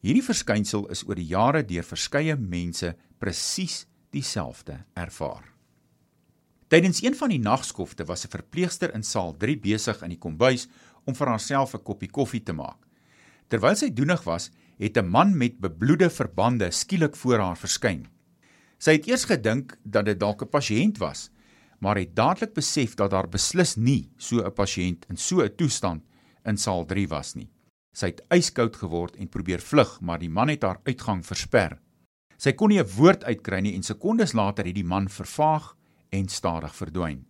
Hierdie 0.00 0.24
verskynsel 0.24 0.86
is 0.92 1.02
oor 1.08 1.16
die 1.16 1.28
jare 1.28 1.64
deur 1.64 1.84
verskeie 1.84 2.36
mense 2.36 2.94
presies 3.18 3.86
dieselfde 4.12 4.84
ervaar. 4.96 5.44
Tydens 6.70 7.02
een 7.02 7.16
van 7.18 7.32
die 7.32 7.40
nagskofte 7.42 8.04
was 8.04 8.24
'n 8.24 8.30
verpleegster 8.30 8.94
in 8.94 9.02
saal 9.02 9.36
3 9.36 9.58
besig 9.58 10.02
in 10.02 10.10
die 10.10 10.18
kombuis 10.18 10.68
om 11.04 11.14
vir 11.14 11.28
haarself 11.28 11.74
'n 11.74 11.82
koppie 11.82 12.10
koffie 12.10 12.42
te 12.42 12.52
maak. 12.52 12.78
Terwyl 13.48 13.76
sy 13.76 13.90
doenig 13.90 14.22
was, 14.24 14.50
het 14.78 14.96
'n 14.96 15.08
man 15.08 15.36
met 15.36 15.58
bebloede 15.60 16.10
verbande 16.10 16.70
skielik 16.70 17.16
voor 17.16 17.38
haar 17.38 17.56
verskyn. 17.56 18.06
Sy 18.80 18.96
het 18.96 19.06
eers 19.10 19.26
gedink 19.28 19.74
dat 19.84 20.06
dit 20.08 20.18
dalk 20.20 20.42
'n 20.42 20.48
pasiënt 20.48 20.98
was, 20.98 21.30
maar 21.80 21.96
het 21.96 22.16
dadelik 22.16 22.54
besef 22.54 22.94
dat 22.94 23.10
daar 23.10 23.28
beslis 23.28 23.76
nie 23.76 24.10
so 24.16 24.40
'n 24.40 24.52
pasiënt 24.52 25.04
in 25.10 25.16
so 25.16 25.42
'n 25.42 25.54
toestand 25.56 26.02
in 26.44 26.56
saal 26.56 26.86
3 26.86 27.08
was 27.08 27.34
nie. 27.34 27.50
Sy 27.92 28.06
het 28.06 28.22
yskoud 28.30 28.76
geword 28.76 29.16
en 29.16 29.28
probeer 29.28 29.60
vlug, 29.60 30.00
maar 30.00 30.18
die 30.18 30.30
man 30.30 30.48
het 30.48 30.62
haar 30.62 30.80
uitgang 30.84 31.26
versper. 31.26 31.78
Sy 32.36 32.52
kon 32.52 32.68
nie 32.68 32.80
'n 32.80 32.96
woord 32.96 33.24
uitkry 33.24 33.60
nie 33.60 33.74
en 33.74 33.82
sekondes 33.82 34.32
later 34.32 34.64
het 34.64 34.74
die 34.74 34.84
man 34.84 35.08
vervaag 35.08 35.76
en 36.08 36.28
stadig 36.28 36.74
verdwyn. 36.74 37.26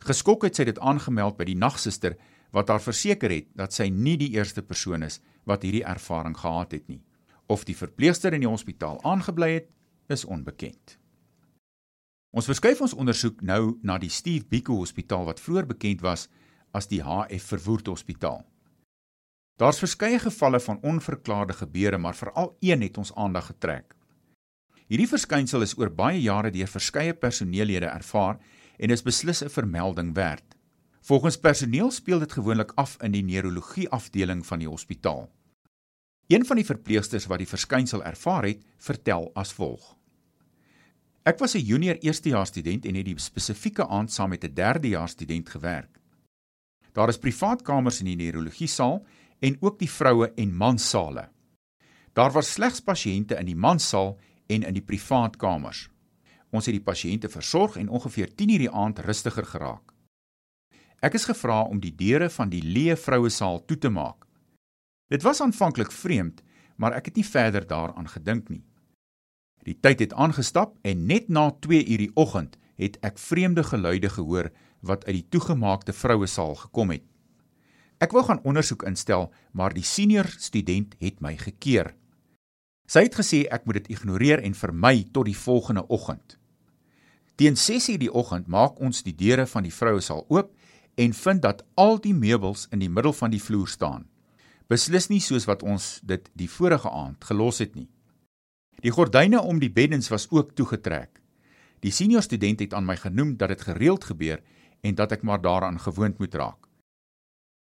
Geskok 0.00 0.42
het 0.42 0.56
sy 0.56 0.64
dit 0.64 0.78
aangemeld 0.78 1.36
by 1.36 1.44
die 1.44 1.56
nagsuster 1.56 2.16
wat 2.50 2.68
haar 2.68 2.80
verseker 2.80 3.30
het 3.30 3.46
dat 3.54 3.72
sy 3.72 3.88
nie 3.88 4.16
die 4.16 4.32
eerste 4.34 4.62
persoon 4.62 5.02
is 5.02 5.20
wat 5.44 5.62
hierdie 5.62 5.84
ervaring 5.84 6.36
gehad 6.36 6.72
het 6.72 6.88
nie. 6.88 7.02
Of 7.46 7.64
die 7.64 7.76
verpleegster 7.76 8.34
in 8.34 8.40
die 8.40 8.48
hospitaal 8.48 9.00
aangebly 9.04 9.52
het, 9.52 9.68
is 10.08 10.24
onbekend. 10.24 10.98
Ons 12.32 12.48
verskuif 12.48 12.80
ons 12.80 12.94
ondersoek 12.94 13.42
nou 13.44 13.78
na 13.82 13.98
die 13.98 14.10
Steve 14.10 14.46
Biko 14.48 14.78
Hospitaal 14.80 15.26
wat 15.28 15.40
vroeër 15.40 15.66
bekend 15.66 16.00
was 16.00 16.28
as 16.72 16.88
die 16.88 17.02
HF 17.04 17.50
Verwoerd 17.52 17.90
Hospitaal. 17.92 18.40
Daar's 19.60 19.78
verskeie 19.78 20.18
gevalle 20.18 20.60
van 20.60 20.80
onverklaarde 20.82 21.52
gebeure, 21.52 21.98
maar 21.98 22.16
veral 22.16 22.56
een 22.60 22.82
het 22.82 22.98
ons 22.98 23.14
aandag 23.14 23.46
getrek. 23.46 23.94
Hierdie 24.88 25.08
verskynsel 25.08 25.62
is 25.62 25.76
oor 25.78 25.92
baie 25.92 26.20
jare 26.20 26.50
deur 26.50 26.68
verskeie 26.68 27.12
personeellede 27.14 27.86
ervaar 27.86 28.40
en 28.78 28.90
is 28.90 29.04
beslis 29.04 29.44
'n 29.44 29.48
vermelding 29.48 30.14
werd. 30.14 30.56
Volgens 31.02 31.36
personeel 31.36 31.90
speel 31.90 32.18
dit 32.18 32.32
gewoonlik 32.32 32.72
af 32.74 32.96
in 33.02 33.12
die 33.12 33.22
neurologie 33.22 33.88
afdeling 33.88 34.46
van 34.46 34.58
die 34.58 34.68
hospitaal. 34.68 35.28
Een 36.32 36.46
van 36.48 36.56
die 36.56 36.64
verpleegsters 36.64 37.26
wat 37.28 37.42
die 37.42 37.48
verskynsel 37.48 38.00
ervaar 38.08 38.46
het, 38.48 38.62
vertel 38.80 39.26
as 39.36 39.50
volg: 39.52 39.96
Ek 41.28 41.38
was 41.38 41.54
'n 41.54 41.66
junior 41.70 41.98
eerstejaars 42.00 42.48
student 42.48 42.86
en 42.86 42.94
het 42.94 43.04
die 43.04 43.18
spesifieke 43.18 43.86
aand 43.86 44.12
saam 44.12 44.28
met 44.28 44.44
'n 44.44 44.54
derdejaars 44.54 45.12
student 45.12 45.48
gewerk. 45.48 46.00
Daar 46.92 47.08
is 47.08 47.18
privaat 47.18 47.62
kamers 47.62 48.00
in 48.00 48.06
die 48.06 48.16
neurologie 48.16 48.66
saal 48.66 49.04
en 49.38 49.56
ook 49.60 49.78
die 49.78 49.90
vroue 49.90 50.32
en 50.34 50.56
manssale. 50.56 51.28
Daar 52.12 52.32
was 52.32 52.52
slegs 52.52 52.80
pasiënte 52.80 53.38
in 53.38 53.46
die 53.46 53.56
mansaal 53.56 54.18
en 54.46 54.62
in 54.62 54.74
die 54.74 54.84
privaat 54.84 55.36
kamers. 55.36 55.90
Ons 56.50 56.66
het 56.66 56.74
die 56.74 56.84
pasiënte 56.92 57.28
versorg 57.28 57.76
en 57.76 57.88
ongeveer 57.88 58.34
10:00 58.34 58.58
die 58.58 58.70
aand 58.70 58.98
rustiger 58.98 59.44
geraak. 59.44 59.92
Ek 61.00 61.14
is 61.14 61.24
gevra 61.24 61.62
om 61.62 61.80
die 61.80 61.94
deure 61.94 62.30
van 62.30 62.48
die 62.48 62.62
leë 62.62 62.96
vroue 62.96 63.28
saal 63.28 63.64
toe 63.64 63.78
te 63.78 63.88
maak. 63.88 64.31
Dit 65.12 65.22
was 65.22 65.40
aanvanklik 65.40 65.92
vreemd, 65.92 66.40
maar 66.80 66.94
ek 66.96 67.10
het 67.10 67.18
nie 67.20 67.26
verder 67.28 67.66
daaraan 67.68 68.08
gedink 68.08 68.48
nie. 68.48 68.62
Die 69.68 69.76
tyd 69.76 70.00
het 70.00 70.14
aangestap 70.16 70.78
en 70.88 71.06
net 71.06 71.28
na 71.28 71.50
2 71.60 71.84
uur 71.84 72.00
die 72.00 72.14
oggend 72.16 72.56
het 72.80 72.96
ek 73.04 73.18
vreemde 73.20 73.62
geluide 73.62 74.08
gehoor 74.08 74.48
wat 74.80 75.04
uit 75.04 75.18
die 75.18 75.28
toegemaakte 75.28 75.92
vroue 75.92 76.26
saal 76.26 76.54
gekom 76.56 76.94
het. 76.96 77.04
Ek 78.00 78.16
wou 78.16 78.22
gaan 78.24 78.40
ondersoek 78.42 78.86
instel, 78.88 79.28
maar 79.52 79.76
die 79.76 79.84
senior 79.84 80.26
student 80.38 80.96
het 80.98 81.20
my 81.20 81.36
gekeer. 81.36 81.92
Sy 82.88 83.04
het 83.04 83.18
gesê 83.20 83.44
ek 83.52 83.68
moet 83.68 83.82
dit 83.82 83.92
ignoreer 83.98 84.40
en 84.40 84.56
vermy 84.56 85.04
tot 85.12 85.28
die 85.28 85.36
volgende 85.36 85.84
oggend. 85.88 86.38
Teen 87.36 87.56
6:00 87.56 88.00
die 88.00 88.12
oggend 88.12 88.48
maak 88.48 88.80
ons 88.80 89.02
die 89.02 89.14
deure 89.14 89.46
van 89.46 89.62
die 89.62 89.74
vroue 89.74 90.00
saal 90.00 90.24
oop 90.28 90.56
en 90.96 91.12
vind 91.12 91.42
dat 91.42 91.64
al 91.74 92.00
die 92.00 92.14
meubels 92.14 92.66
in 92.70 92.78
die 92.78 92.90
middel 92.90 93.12
van 93.12 93.30
die 93.30 93.42
vloer 93.42 93.68
staan. 93.68 94.08
Beslis 94.72 95.10
nie 95.10 95.20
soos 95.20 95.44
wat 95.44 95.60
ons 95.68 95.98
dit 96.08 96.30
die 96.38 96.48
vorige 96.48 96.88
aand 96.88 97.24
gelos 97.28 97.58
het 97.60 97.74
nie. 97.76 97.90
Die 98.80 98.92
gordyne 98.94 99.42
om 99.44 99.58
die 99.60 99.70
beddens 99.70 100.08
was 100.08 100.24
ook 100.30 100.54
toegetrek. 100.56 101.20
Die 101.84 101.92
senior 101.92 102.24
student 102.24 102.62
het 102.64 102.72
aan 102.72 102.86
my 102.88 102.96
genoem 102.96 103.34
dat 103.36 103.52
dit 103.52 103.66
gereeld 103.68 104.06
gebeur 104.08 104.40
en 104.80 104.96
dat 104.96 105.12
ek 105.12 105.26
maar 105.28 105.42
daaraan 105.44 105.76
gewoond 105.78 106.18
moet 106.18 106.34
raak. 106.34 106.70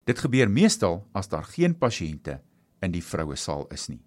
Dit 0.04 0.20
gebeur 0.20 0.52
meestal 0.52 1.06
as 1.16 1.32
daar 1.32 1.48
geen 1.48 1.78
pasiënte 1.80 2.42
in 2.84 2.92
die 2.92 3.04
vroue 3.04 3.40
saal 3.40 3.68
is 3.72 3.88
nie. 3.88 4.04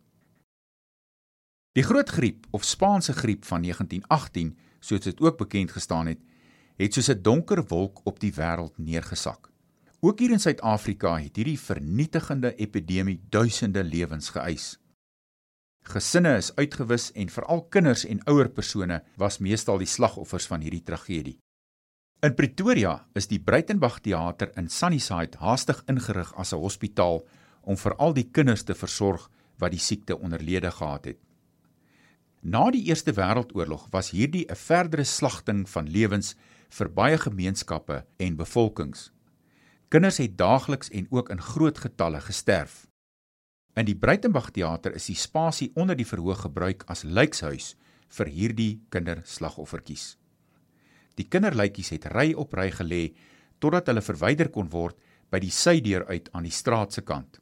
Die 1.72 1.86
groot 1.86 2.10
griep 2.10 2.46
of 2.50 2.68
Spaanse 2.68 3.14
griep 3.16 3.46
van 3.48 3.62
1918, 3.62 4.56
soos 4.80 5.06
dit 5.08 5.20
ook 5.20 5.38
bekend 5.38 5.72
gestaan 5.72 6.12
het, 6.12 6.20
het 6.76 6.92
soos 6.92 7.08
'n 7.08 7.22
donker 7.22 7.64
wolk 7.64 8.00
op 8.04 8.20
die 8.20 8.32
wêreld 8.32 8.76
neergesak. 8.76 9.49
Ook 10.00 10.18
hier 10.18 10.32
in 10.32 10.40
Suid-Afrika 10.40 11.18
het 11.20 11.36
hierdie 11.36 11.58
vernietigende 11.60 12.54
epidemie 12.56 13.18
duisende 13.28 13.82
lewens 13.84 14.30
geëis. 14.32 14.78
Gesinne 15.92 16.38
is 16.40 16.48
uitgewis 16.56 17.10
en 17.12 17.28
veral 17.28 17.66
kinders 17.68 18.06
en 18.08 18.22
ouer 18.32 18.48
persone 18.48 19.02
was 19.20 19.38
meestal 19.44 19.76
die 19.82 19.88
slagoffers 19.88 20.46
van 20.48 20.64
hierdie 20.64 20.80
tragedie. 20.88 21.36
In 22.24 22.32
Pretoria 22.36 22.94
is 23.12 23.28
die 23.28 23.42
Breitenberg 23.44 24.00
Theater 24.00 24.54
in 24.56 24.72
Sunnyside 24.72 25.36
haastig 25.40 25.84
ingerig 25.84 26.32
as 26.32 26.54
'n 26.54 26.64
hospitaal 26.64 27.20
om 27.60 27.76
veral 27.76 28.16
die 28.16 28.28
kinders 28.32 28.64
te 28.64 28.74
versorg 28.74 29.28
wat 29.58 29.70
die 29.70 29.84
siekte 29.84 30.16
onderlede 30.16 30.70
gehad 30.70 31.04
het. 31.04 31.20
Na 32.40 32.70
die 32.70 32.86
Eerste 32.88 33.12
Wêreldoorlog 33.12 33.90
was 33.92 34.10
hierdie 34.10 34.46
'n 34.48 34.56
verdere 34.56 35.04
slagting 35.04 35.68
van 35.68 35.88
lewens 35.88 36.36
vir 36.70 36.88
baie 36.88 37.18
gemeenskappe 37.18 38.04
en 38.16 38.36
bevolkings. 38.36 39.12
Kinders 39.90 40.20
het 40.22 40.36
daagliks 40.38 40.88
en 40.94 41.06
ook 41.10 41.32
in 41.34 41.40
groot 41.42 41.78
getalle 41.78 42.20
gesterf. 42.22 42.86
In 43.74 43.88
die 43.88 43.96
Breitenberg 43.98 44.52
Theater 44.54 44.94
is 44.94 45.08
die 45.10 45.16
spasie 45.18 45.72
onder 45.74 45.96
die 45.98 46.06
verhoog 46.06 46.44
gebruik 46.44 46.84
as 46.86 47.02
lijkshuis 47.02 47.72
vir 48.14 48.30
hierdie 48.30 48.84
kinderslagoffertjies. 48.94 50.12
Die 51.18 51.26
kinderlytjies 51.26 51.90
het 51.96 52.06
ry 52.14 52.28
op 52.38 52.54
ry 52.54 52.68
gelê 52.76 53.00
totdat 53.58 53.90
hulle 53.90 54.04
verwyder 54.06 54.52
kon 54.54 54.70
word 54.70 54.94
by 55.26 55.42
die 55.42 55.50
sydeur 55.50 56.06
uit 56.06 56.30
aan 56.30 56.46
die 56.46 56.54
straat 56.54 56.94
se 56.94 57.02
kant. 57.02 57.40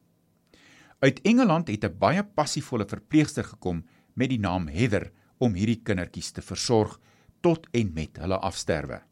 Uit 1.05 1.21
Engeland 1.29 1.69
het 1.69 1.85
'n 1.85 1.99
baie 1.99 2.25
passievolle 2.25 2.89
verpleegster 2.89 3.45
gekom 3.45 3.85
met 4.15 4.31
die 4.31 4.41
naam 4.41 4.69
Heather 4.69 5.13
om 5.37 5.53
hierdie 5.53 5.83
kindertjies 5.85 6.33
te 6.33 6.41
versorg 6.41 6.99
tot 7.43 7.69
en 7.73 7.93
met 7.93 8.17
hulle 8.17 8.41
afsterwe. 8.41 9.08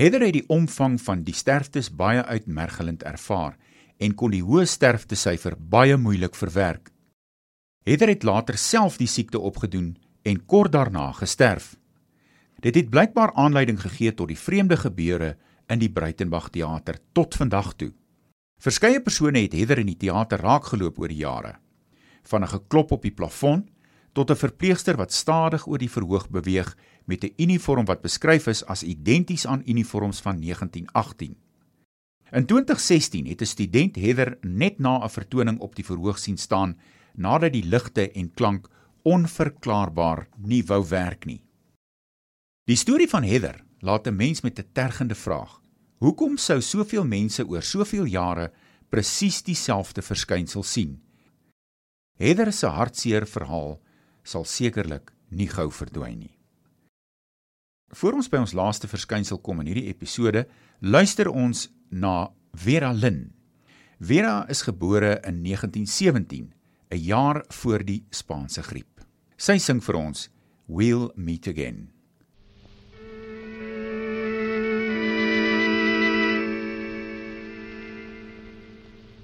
Heather 0.00 0.22
het 0.24 0.32
die 0.32 0.46
omvang 0.48 0.94
van 1.04 1.26
die 1.26 1.34
sterftes 1.36 1.90
baie 1.92 2.22
uitmergelend 2.24 3.02
ervaar 3.04 3.58
en 4.00 4.14
kon 4.16 4.32
die 4.32 4.40
hoë 4.40 4.62
sterftesyfer 4.64 5.58
baie 5.60 5.98
moeilik 6.00 6.38
verwerk. 6.40 6.88
Heather 7.84 8.08
het 8.08 8.24
later 8.24 8.56
self 8.56 8.96
die 8.96 9.10
siekte 9.12 9.42
opgedoen 9.44 9.90
en 10.24 10.40
kort 10.48 10.72
daarna 10.72 11.10
gesterf. 11.18 11.74
Dit 12.64 12.78
het 12.80 12.88
blykbaar 12.88 13.34
aanleiding 13.36 13.76
gegee 13.82 14.14
tot 14.16 14.32
die 14.32 14.40
vreemde 14.40 14.80
gebeure 14.80 15.34
in 15.68 15.84
die 15.84 15.92
Breitenberg 15.92 16.48
teater 16.48 16.96
tot 17.12 17.36
vandag 17.36 17.74
toe. 17.76 17.92
Verskeie 18.56 19.04
persone 19.04 19.44
het 19.44 19.52
Heather 19.52 19.84
in 19.84 19.92
die 19.92 20.00
teater 20.00 20.40
raakgeloop 20.40 20.96
oor 20.96 21.12
die 21.12 21.20
jare. 21.26 21.58
Van 22.24 22.42
'n 22.42 22.54
geklop 22.56 22.92
op 22.92 23.02
die 23.02 23.12
plafon 23.12 23.68
tot 24.12 24.30
'n 24.30 24.36
verpleegster 24.36 24.96
wat 24.96 25.12
stadig 25.12 25.66
oor 25.66 25.78
die 25.78 25.90
verhoog 25.90 26.28
beweeg 26.30 26.76
met 27.04 27.24
'n 27.24 27.34
uniform 27.36 27.84
wat 27.84 28.02
beskryf 28.02 28.46
is 28.46 28.64
as 28.64 28.82
identies 28.82 29.46
aan 29.46 29.62
uniforms 29.66 30.20
van 30.20 30.40
1918. 30.40 31.36
In 32.30 32.46
2016 32.46 33.26
het 33.26 33.40
'n 33.40 33.44
student 33.46 33.96
Heather 33.96 34.38
net 34.40 34.78
na 34.78 35.04
'n 35.04 35.10
vertoning 35.10 35.58
op 35.58 35.74
die 35.74 35.84
verhoog 35.84 36.18
sien 36.18 36.38
staan 36.38 36.78
nadat 37.14 37.52
die 37.52 37.64
ligte 37.64 38.10
en 38.10 38.34
klank 38.34 38.68
onverklaarbaar 39.02 40.28
nie 40.36 40.64
wou 40.64 40.88
werk 40.88 41.24
nie. 41.24 41.42
Die 42.64 42.76
storie 42.76 43.08
van 43.08 43.22
Heather 43.22 43.64
laat 43.78 44.06
'n 44.06 44.16
mens 44.16 44.40
met 44.40 44.58
'n 44.58 44.68
tergende 44.72 45.14
vraag. 45.14 45.60
Hoekom 45.98 46.36
sou 46.36 46.60
soveel 46.60 47.04
mense 47.04 47.46
oor 47.46 47.62
soveel 47.62 48.04
jare 48.04 48.52
presies 48.88 49.42
dieselfde 49.42 50.02
verskynsel 50.02 50.62
sien? 50.62 51.02
Heather 52.16 52.52
se 52.52 52.66
hartseer 52.66 53.26
verhaal 53.26 53.80
sal 54.22 54.44
sekerlik 54.44 55.12
nie 55.30 55.48
gou 55.48 55.70
verdwyn 55.70 56.18
nie. 56.18 56.36
Voor 57.90 58.14
ons 58.20 58.28
by 58.30 58.38
ons 58.44 58.54
laaste 58.54 58.86
verskynsel 58.86 59.40
kom 59.42 59.60
in 59.60 59.72
hierdie 59.72 59.88
episode, 59.90 60.44
luister 60.80 61.28
ons 61.28 61.68
na 61.90 62.30
Vera 62.54 62.92
Lynn. 62.92 63.32
Vera 63.98 64.46
is 64.48 64.62
gebore 64.62 65.18
in 65.26 65.42
1917, 65.42 66.52
'n 66.90 66.98
jaar 66.98 67.44
voor 67.48 67.84
die 67.84 68.04
Spaanse 68.10 68.62
griep. 68.62 69.00
Sy 69.36 69.58
sing 69.58 69.80
vir 69.80 69.96
ons 69.96 70.28
We'll 70.66 71.10
Meet 71.16 71.48
Again. 71.48 71.90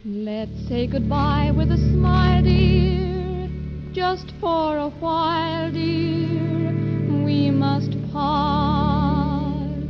Let's 0.04 0.68
say 0.68 0.86
goodbye 0.86 1.52
with 1.52 1.70
a 1.72 1.76
smile, 1.76 2.42
dear, 2.42 3.05
just 3.96 4.30
for 4.42 4.76
a 4.76 4.90
while, 5.00 5.72
dear. 5.72 7.24
We 7.24 7.50
must 7.50 7.92
part. 8.12 9.80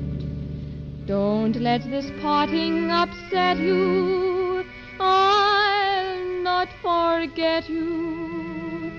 Don't 1.07 1.57
let 1.57 1.83
this 1.91 2.09
parting 2.23 2.89
upset 2.89 3.59
you. 3.59 4.65
I'll 5.01 6.43
not 6.45 6.69
forget 6.81 7.69
you, 7.69 8.93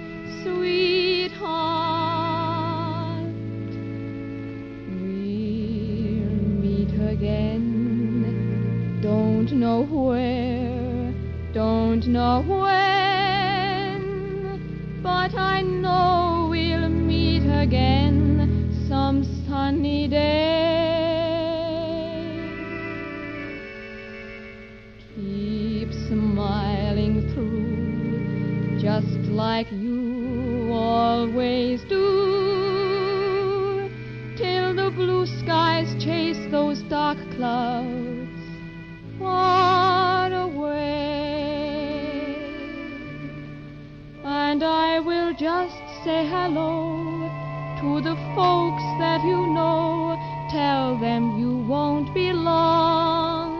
sweetheart. 0.43 1.37
We'll 4.99 6.35
meet 6.65 6.91
again. 7.13 8.99
Don't 9.01 9.53
know 9.53 9.83
where 9.83 10.67
don't 11.53 12.05
know 12.07 12.43
but 12.47 12.96
I 15.37 15.61
know 15.61 16.47
we'll 16.49 16.89
meet 16.89 17.43
again 17.45 18.73
some 18.89 19.23
sunny 19.47 20.07
day. 20.07 20.55
Keep 25.15 25.93
smiling 26.09 27.31
through, 27.33 28.79
just 28.81 29.29
like 29.29 29.71
you 29.71 30.71
always 30.73 31.83
do, 31.83 33.89
till 34.37 34.75
the 34.75 34.91
blue 34.95 35.25
skies 35.25 35.95
chase 36.03 36.39
those 36.51 36.81
dark 36.83 37.17
clouds. 37.35 38.06
Say 46.07 46.25
hello 46.25 47.29
to 47.81 47.99
the 47.99 48.15
folks 48.33 48.85
that 48.97 49.21
you 49.25 49.45
know. 49.57 50.17
Tell 50.49 50.97
them 50.97 51.37
you 51.37 51.57
won't 51.71 52.13
be 52.13 52.31
long. 52.31 53.51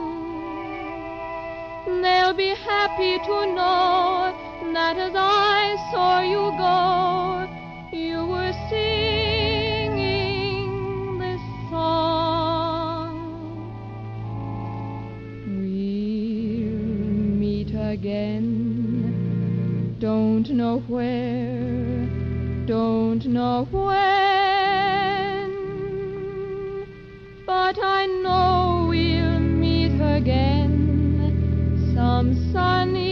They'll 2.01 2.33
be 2.33 2.55
happy 2.55 3.17
to 3.17 3.45
know 3.57 4.33
that 4.73 4.95
as 4.97 5.13
I 5.13 5.75
saw 5.91 6.21
you 6.21 6.51
go, 6.65 7.49
you 7.91 8.25
were 8.25 8.53
singing 8.69 9.97
this 11.19 11.41
song. 11.69 13.11
We'll 15.59 16.79
meet 17.43 17.71
again 17.75 18.67
don't 19.99 20.49
know 20.51 20.77
where, 20.87 22.07
don't 22.67 23.25
know 23.27 23.65
when, 23.71 23.87
but 27.45 27.79
I 27.81 28.05
know 28.07 28.87
we'll 28.89 29.39
meet 29.39 30.01
again. 30.01 31.93
Some 31.95 32.51
sunny 32.51 33.06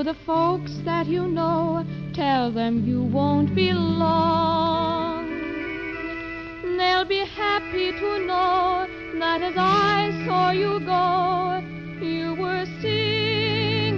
to 0.00 0.04
the 0.04 0.18
folks 0.24 0.72
that 0.86 1.06
you 1.06 1.28
know. 1.28 1.84
Tell 2.14 2.50
them 2.50 2.86
you 2.86 3.02
won't 3.02 3.54
be 3.54 3.70
long. 3.74 5.28
They'll 6.78 7.04
be 7.04 7.26
happy 7.26 7.92
to 7.92 8.26
know 8.26 8.86
that 9.18 9.42
as 9.42 9.54
I 9.58 10.24
saw 10.24 10.52
you 10.52 10.80
go, 10.80 11.60
you 12.02 12.34
were 12.34 12.64
singing 12.80 13.90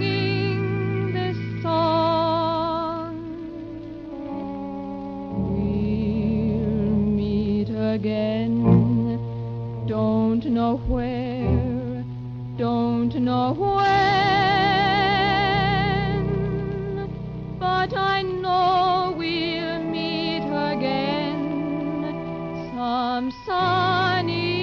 this 1.13 1.37
song. 1.63 3.15
We'll 5.55 6.97
meet 7.21 7.69
again. 7.69 8.57
Don't 9.87 10.43
know 10.47 10.75
where, 10.89 12.03
don't 12.57 13.15
know 13.15 13.53
when, 13.53 14.02
some 23.13 23.31
sunny 23.45 24.57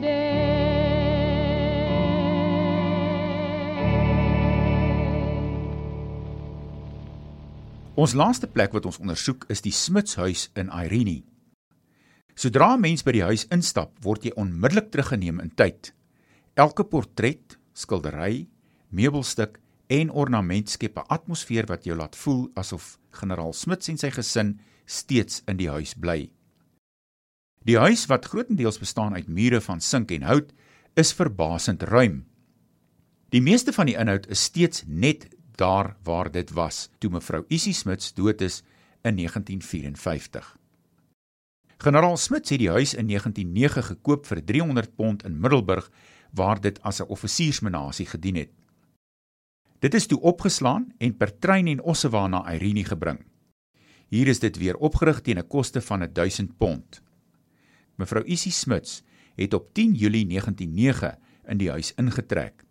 day. 0.00 0.52
Ons 7.94 8.12
laaste 8.12 8.50
plek 8.50 8.74
wat 8.76 8.84
ons 8.84 9.00
ondersoek 9.00 9.46
is 9.54 9.64
die 9.64 9.72
Smitshuis 9.72 10.50
in 10.60 10.68
Irene. 10.68 11.22
Sodra 12.34 12.74
'n 12.74 12.80
mens 12.80 13.02
by 13.06 13.12
die 13.16 13.24
huis 13.24 13.46
instap, 13.48 13.96
word 14.04 14.24
jy 14.24 14.32
onmiddellik 14.36 14.90
teruggeneem 14.90 15.40
in 15.40 15.54
tyd. 15.56 15.94
Elke 16.54 16.84
portret, 16.84 17.56
skildery, 17.72 18.48
meubelstuk 18.90 19.60
en 19.88 20.10
ornament 20.10 20.68
skep 20.68 20.98
'n 20.98 21.08
atmosfeer 21.08 21.66
wat 21.66 21.84
jou 21.84 21.96
laat 21.96 22.16
voel 22.16 22.50
asof 22.54 22.98
generaal 23.10 23.52
Smits 23.52 23.88
en 23.88 23.96
sy 23.96 24.10
gesin 24.10 24.60
steeds 24.84 25.42
in 25.46 25.56
die 25.56 25.70
huis 25.70 25.94
bly. 25.94 26.30
Die 27.64 27.78
huis 27.80 28.04
wat 28.06 28.26
grootendeels 28.28 28.78
bestaan 28.78 29.14
uit 29.14 29.28
mure 29.28 29.60
van 29.64 29.80
sink 29.80 30.10
en 30.12 30.26
hout, 30.28 30.52
is 31.00 31.14
verbasend 31.16 31.82
ruim. 31.82 32.26
Die 33.32 33.40
meeste 33.42 33.72
van 33.72 33.88
die 33.88 33.96
inhoud 33.96 34.28
is 34.30 34.42
steeds 34.50 34.84
net 34.86 35.26
daar 35.56 35.94
waar 36.04 36.30
dit 36.30 36.50
was 36.52 36.88
toe 36.98 37.10
mevrou 37.10 37.44
Isie 37.48 37.72
Smits 37.74 38.12
dood 38.14 38.42
is 38.44 38.60
in 39.02 39.16
1954. 39.16 40.56
Generaal 41.84 42.16
Smits 42.16 42.52
het 42.52 42.60
die 42.60 42.70
huis 42.70 42.94
in 42.94 43.08
1909 43.08 43.82
gekoop 43.88 44.28
vir 44.28 44.42
300 44.44 44.94
pond 44.96 45.24
in 45.24 45.40
Middelburg 45.40 45.88
waar 46.36 46.60
dit 46.60 46.78
as 46.82 47.00
'n 47.00 47.08
offisiersmenasie 47.08 48.06
gedien 48.06 48.36
het. 48.36 48.52
Dit 49.80 49.94
is 49.94 50.06
toe 50.06 50.20
opgeslaan 50.20 50.92
en 50.98 51.16
per 51.16 51.38
trein 51.38 51.66
en 51.66 51.82
ossewa 51.82 52.26
na 52.26 52.52
Irene 52.52 52.84
gebring. 52.84 53.24
Hier 54.08 54.28
is 54.28 54.38
dit 54.38 54.56
weer 54.56 54.76
opgerig 54.76 55.20
teen 55.20 55.38
'n 55.38 55.48
koste 55.48 55.80
van 55.80 56.08
1000 56.12 56.58
pond. 56.58 57.02
Mevrou 57.96 58.24
Isie 58.24 58.52
Smits 58.52 59.02
het 59.34 59.54
op 59.54 59.72
10 59.74 59.94
Julie 59.94 60.26
1909 60.26 61.18
in 61.48 61.58
die 61.58 61.70
huis 61.70 61.92
ingetrek. 62.00 62.64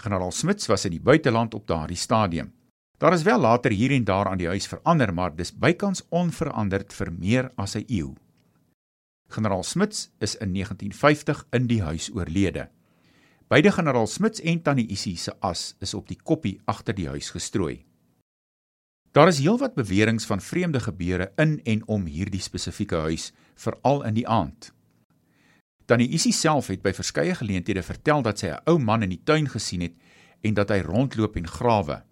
Generaal 0.00 0.32
Smits 0.32 0.66
was 0.66 0.84
in 0.84 0.96
die 0.96 1.02
buiteland 1.02 1.54
op 1.54 1.66
daardie 1.66 1.96
stadium. 1.96 2.52
Daar 3.00 3.12
is 3.12 3.22
wel 3.22 3.40
later 3.40 3.72
hier 3.72 3.90
en 3.90 4.04
daar 4.04 4.28
aan 4.28 4.38
die 4.38 4.48
huis 4.48 4.66
verander, 4.66 5.14
maar 5.14 5.36
dis 5.36 5.52
bykans 5.52 6.04
onveranderd 6.08 6.92
vir 6.92 7.12
meer 7.12 7.50
as 7.56 7.76
'n 7.76 7.84
eeu. 7.88 8.14
Generaal 9.28 9.62
Smits 9.62 10.10
is 10.18 10.36
in 10.36 10.52
1950 10.52 11.46
in 11.50 11.66
die 11.66 11.82
huis 11.82 12.10
oorlede. 12.14 12.68
Beide 13.48 13.72
generaal 13.72 14.06
Smits 14.06 14.40
en 14.40 14.62
tannie 14.62 14.86
Isie 14.86 15.16
se 15.16 15.32
as 15.40 15.74
is 15.80 15.94
op 15.94 16.08
die 16.08 16.18
koppie 16.22 16.60
agter 16.64 16.94
die 16.94 17.08
huis 17.08 17.30
gestrooi. 17.30 17.89
Daar 19.10 19.28
is 19.28 19.38
heelwat 19.38 19.74
beweringe 19.74 20.20
van 20.20 20.40
vreemde 20.40 20.80
gebeure 20.80 21.32
in 21.36 21.60
en 21.64 21.86
om 21.86 22.04
hierdie 22.06 22.40
spesifieke 22.40 22.96
huis, 22.96 23.32
veral 23.54 24.04
in 24.06 24.14
die 24.14 24.28
aand. 24.28 24.72
Tannie 25.84 26.08
Isie 26.14 26.32
self 26.32 26.68
het 26.70 26.82
by 26.82 26.92
verskeie 26.94 27.34
geleenthede 27.34 27.82
vertel 27.82 28.22
dat 28.22 28.38
sy 28.38 28.46
'n 28.46 28.62
ou 28.70 28.78
man 28.78 29.02
in 29.02 29.10
die 29.10 29.22
tuin 29.24 29.48
gesien 29.48 29.80
het 29.80 29.94
en 30.40 30.54
dat 30.54 30.68
hy 30.70 30.78
rondloop 30.78 31.36
en 31.36 31.46
grawe. 31.46 32.02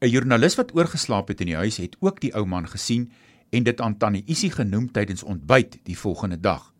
'n 0.00 0.08
Joernalis 0.08 0.56
wat 0.56 0.74
oorgeslaap 0.74 1.28
het 1.28 1.40
in 1.40 1.46
die 1.46 1.56
huis 1.56 1.76
het 1.76 1.96
ook 2.00 2.20
die 2.20 2.34
ou 2.34 2.46
man 2.46 2.68
gesien 2.68 3.12
en 3.50 3.62
dit 3.62 3.80
aan 3.80 3.98
Tannie 3.98 4.24
Isie 4.26 4.50
genoem 4.50 4.92
tydens 4.92 5.22
ontbyt 5.22 5.78
die 5.84 5.98
volgende 5.98 6.40
dag. 6.40 6.74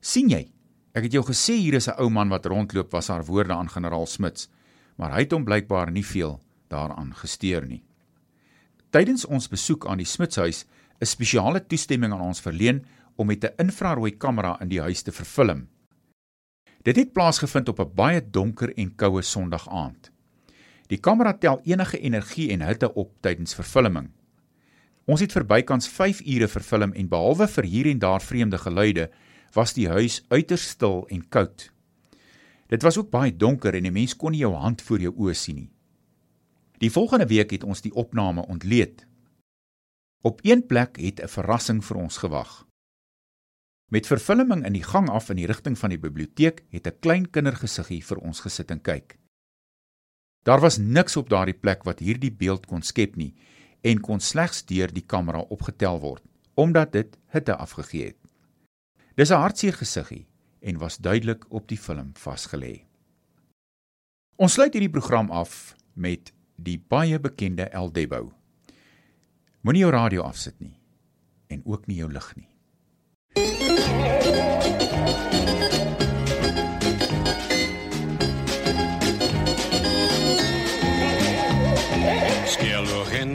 "Sien 0.00 0.28
jy? 0.28 0.50
Ek 0.92 1.02
het 1.02 1.12
jou 1.12 1.24
gesê 1.24 1.54
hier 1.54 1.74
is 1.74 1.88
'n 1.88 1.98
ou 1.98 2.10
man 2.10 2.28
wat 2.28 2.46
rondloop," 2.46 2.90
was 2.90 3.08
haar 3.08 3.24
woorde 3.24 3.52
aan 3.52 3.70
generaal 3.70 4.06
Smits, 4.06 4.48
maar 4.96 5.12
hy 5.12 5.18
het 5.18 5.32
hom 5.32 5.44
blykbaar 5.44 5.90
nie 5.90 6.06
veel 6.06 6.40
daaraan 6.68 7.14
gesteer 7.14 7.66
nie. 7.66 7.84
Tydens 8.92 9.22
ons 9.24 9.46
besoek 9.48 9.86
aan 9.88 10.02
die 10.02 10.08
Smitshuis 10.08 10.66
is 11.00 11.12
spesiale 11.14 11.62
toestemming 11.64 12.12
aan 12.12 12.26
ons 12.26 12.42
verleen 12.44 12.82
om 13.16 13.26
met 13.26 13.44
'n 13.44 13.64
infrarooi 13.64 14.10
kamera 14.18 14.58
in 14.60 14.68
die 14.68 14.80
huis 14.80 15.02
te 15.02 15.12
vervilm. 15.12 15.68
Dit 16.84 16.96
het 16.96 17.12
plaasgevind 17.12 17.68
op 17.68 17.80
'n 17.80 17.94
baie 17.94 18.20
donker 18.30 18.76
en 18.76 18.94
koue 18.94 19.22
Sondag 19.22 19.68
aand. 19.68 20.10
Die 20.88 20.98
kamera 21.00 21.32
tel 21.32 21.60
enige 21.64 21.98
energie 21.98 22.50
en 22.50 22.60
hitte 22.60 22.94
op 22.94 23.10
tydens 23.20 23.54
vervilming. 23.54 24.10
Ons 25.06 25.20
het 25.20 25.32
vir 25.32 25.44
bykans 25.44 25.88
5 25.88 26.20
ure 26.26 26.48
vervilm 26.48 26.92
en 26.92 27.08
behalwe 27.08 27.48
vir 27.48 27.64
hier 27.64 27.86
en 27.86 27.98
daar 27.98 28.20
vreemde 28.20 28.58
geluide, 28.58 29.10
was 29.52 29.72
die 29.72 29.88
huis 29.88 30.22
uiters 30.28 30.68
stil 30.68 31.06
en 31.08 31.28
koud. 31.28 31.72
Dit 32.66 32.82
was 32.82 32.98
ook 32.98 33.10
baie 33.10 33.36
donker 33.36 33.74
en 33.74 33.86
'n 33.86 33.92
mens 33.92 34.16
kon 34.16 34.30
nie 34.32 34.40
jou 34.40 34.54
hand 34.54 34.82
voor 34.82 35.00
jou 35.00 35.14
oë 35.16 35.34
sien 35.34 35.56
nie. 35.56 35.70
Die 36.82 36.90
volgende 36.90 37.26
week 37.30 37.52
het 37.54 37.62
ons 37.62 37.80
die 37.80 37.92
opname 37.94 38.42
ontleed. 38.50 39.04
Op 40.26 40.40
een 40.42 40.66
plek 40.66 40.96
het 40.96 41.20
'n 41.22 41.28
verrassing 41.28 41.84
vir 41.84 41.96
ons 41.96 42.16
gewag. 42.16 42.66
Met 43.90 44.06
vervulling 44.06 44.64
in 44.66 44.72
die 44.72 44.82
gang 44.82 45.08
af 45.08 45.28
in 45.30 45.36
die 45.36 45.46
rigting 45.46 45.78
van 45.78 45.88
die 45.88 45.98
biblioteek 45.98 46.64
het 46.68 46.86
'n 46.86 46.98
klein 46.98 47.30
kindergesiggie 47.30 48.04
vir 48.04 48.16
ons 48.18 48.40
gesit 48.40 48.70
en 48.70 48.80
kyk. 48.80 49.18
Daar 50.42 50.60
was 50.60 50.78
niks 50.78 51.16
op 51.16 51.28
daardie 51.28 51.58
plek 51.58 51.82
wat 51.82 51.98
hierdie 51.98 52.32
beeld 52.32 52.66
kon 52.66 52.82
skep 52.82 53.16
nie 53.16 53.34
en 53.80 54.00
kon 54.00 54.20
slegs 54.20 54.64
deur 54.64 54.92
die 54.92 55.06
kamera 55.06 55.38
opgetel 55.38 56.00
word 56.00 56.22
omdat 56.54 56.92
dit 56.92 57.18
hitte 57.26 57.56
afgegee 57.56 58.04
het. 58.04 58.18
Dis 59.14 59.30
'n 59.30 59.40
hartseer 59.40 59.72
gesiggie 59.72 60.26
en 60.60 60.78
was 60.78 60.96
duidelik 60.96 61.44
op 61.52 61.68
die 61.68 61.78
film 61.78 62.12
vasgelê. 62.14 62.84
Ons 64.36 64.52
sluit 64.52 64.72
hierdie 64.72 64.90
program 64.90 65.30
af 65.30 65.76
met 65.92 66.32
die 66.62 66.78
baie 66.78 67.18
bekende 67.20 67.68
El 67.74 67.90
Debo. 67.92 68.30
Moenie 69.62 69.84
jou 69.84 69.92
radio 69.94 70.22
afsit 70.26 70.58
nie 70.60 70.76
en 71.52 71.62
ook 71.68 71.86
nie 71.86 71.98
jou 72.00 72.08
lig 72.12 72.32
nie. 72.36 72.48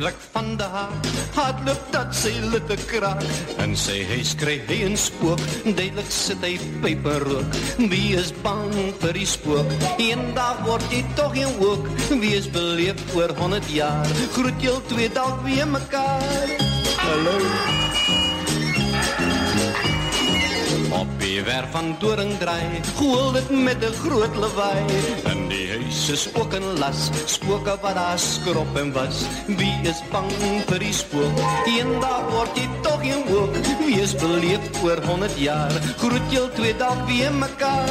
Eindelijk 0.08 0.32
van 0.32 0.58
de 0.58 0.64
haar, 0.64 0.90
het 1.36 1.56
lukt 1.66 1.92
dat 1.92 2.16
sy 2.16 2.32
lippe 2.52 2.76
kraak. 2.88 3.24
En 3.60 3.74
sy 3.76 4.06
huis 4.08 4.30
kry 4.40 4.54
hy 4.70 4.78
een 4.86 4.96
spook, 4.98 5.42
duidelik 5.66 6.08
sit 6.16 6.40
hy 6.48 6.54
peperrook 6.80 7.58
Wie 7.92 8.16
is 8.16 8.32
bang 8.46 8.72
vir 9.02 9.18
die 9.20 9.28
spook, 9.28 9.74
een 10.00 10.24
dag 10.38 10.62
word 10.64 10.86
jy 10.96 11.02
toch 11.20 11.36
een 11.36 11.60
ook 11.60 11.92
Wie 12.22 12.32
is 12.38 12.48
beleef 12.56 13.04
oor 13.20 13.36
honderd 13.36 13.68
jaar, 13.68 14.08
groet 14.38 14.64
jy 14.64 14.78
twee 14.94 15.12
dalk 15.12 15.44
weer 15.44 15.68
mekaar. 15.68 16.56
Hallo. 17.04 17.36
Op 21.02 21.12
die 21.20 21.42
werf 21.44 21.76
van 21.76 21.98
Doring 22.00 22.38
draai, 22.40 22.80
goel 22.96 23.32
dit 23.36 23.50
met 23.50 23.84
'n 23.84 24.00
groot 24.08 24.36
lawaai. 24.40 24.88
In 25.36 25.50
die 25.52 25.67
huis 25.88 26.10
is 26.10 26.34
ook 26.34 26.54
'n 26.54 26.80
las, 26.80 27.10
spooke 27.26 27.78
wat 27.82 27.96
daar 27.96 28.20
skrop 28.20 28.76
en 28.78 28.92
was. 28.92 29.24
Wie 29.46 29.76
is 29.84 30.02
bang 30.12 30.32
vir 30.68 30.80
die 30.80 30.94
spook? 30.94 31.38
Eendag 31.66 32.22
word 32.32 32.58
jy 32.58 32.68
tog 32.82 33.04
een 33.04 33.24
ook. 33.36 33.56
Wie 33.80 34.02
is 34.02 34.16
beleef 34.16 34.84
oor 34.84 35.00
100 35.04 35.38
jaar? 35.40 35.72
Groet 35.98 36.32
jy 36.32 36.50
twee 36.56 36.76
dalk 36.78 37.08
weer 37.08 37.34
mekaar. 37.34 37.90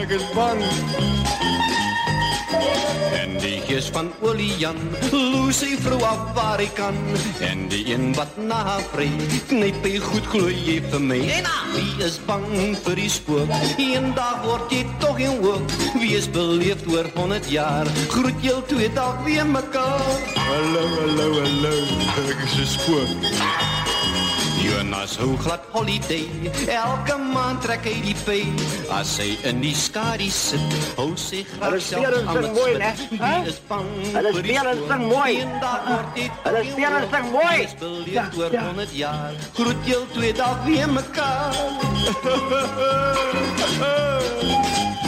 Ek 0.00 0.10
is 0.10 0.26
bang. 0.34 0.62
Die 3.40 3.60
gees 3.66 3.88
van 3.92 4.08
Olian, 4.24 4.78
loos 5.12 5.60
sy 5.60 5.76
vrou 5.82 5.98
af 6.06 6.22
waar 6.36 6.60
hy 6.60 6.68
kan. 6.76 6.96
En 7.44 7.66
die 7.72 7.82
een 7.92 8.14
wat 8.16 8.32
na 8.40 8.58
haar 8.66 8.84
vry, 8.92 9.08
knyp 9.50 9.84
hy 9.84 9.94
goed 10.04 10.28
gloei 10.32 10.56
jy 10.56 10.76
vir 10.90 11.04
my. 11.10 11.20
Wie 11.74 12.04
is 12.06 12.18
bang 12.28 12.46
vir 12.86 13.00
die 13.00 13.10
spook? 13.12 13.52
Eendag 13.82 14.44
word 14.46 14.72
jy 14.72 14.82
tog 15.04 15.20
een 15.20 15.40
ook. 15.44 15.78
Wie 16.00 16.14
is 16.16 16.30
beleefd 16.32 16.88
oor 16.92 17.10
100 17.16 17.50
jaar? 17.52 17.90
Groet 18.14 18.44
jy 18.44 18.56
twee 18.72 18.92
dalk 18.96 19.20
weer 19.28 19.46
mekaar. 19.46 20.06
Hallo, 20.48 20.86
hallo, 21.00 21.32
hallo. 21.40 21.74
Ek 22.26 22.46
is 22.48 22.60
'n 22.64 22.70
spook. 22.76 23.75
Jonas 24.86 25.16
hou 25.16 25.34
glad 25.42 25.60
holiday. 25.74 26.28
Elke 26.70 27.16
maand 27.18 27.58
trek 27.64 27.82
hy 27.88 27.96
die 28.04 28.14
pay. 28.22 28.46
As 28.94 29.16
hy 29.18 29.34
in 29.50 29.58
die 29.58 29.74
skadu 29.74 30.28
sit, 30.30 30.62
hou 30.94 31.08
sy 31.18 31.40
graag 31.56 31.82
self 31.82 32.06
aan 32.22 32.38
die 32.46 32.52
mooi, 32.54 32.78
né? 32.78 32.92
Hy 33.18 33.50
is 33.50 33.58
bang. 33.66 33.90
Hulle 34.14 34.30
speel 34.38 34.70
en 34.70 34.84
sing 34.92 35.02
mooi. 35.10 35.32
Hulle 36.46 36.62
speel 36.70 36.98
en 37.00 37.08
sing 37.16 37.26
mooi. 37.34 37.58
Ja, 38.14 38.30
oor 38.38 38.54
100 38.54 38.94
jaar. 38.94 39.34
Groet 39.58 39.90
julle 39.90 40.06
twee 40.14 40.30
dae 40.38 40.54
weer 40.68 40.86
mekaar. 40.94 41.50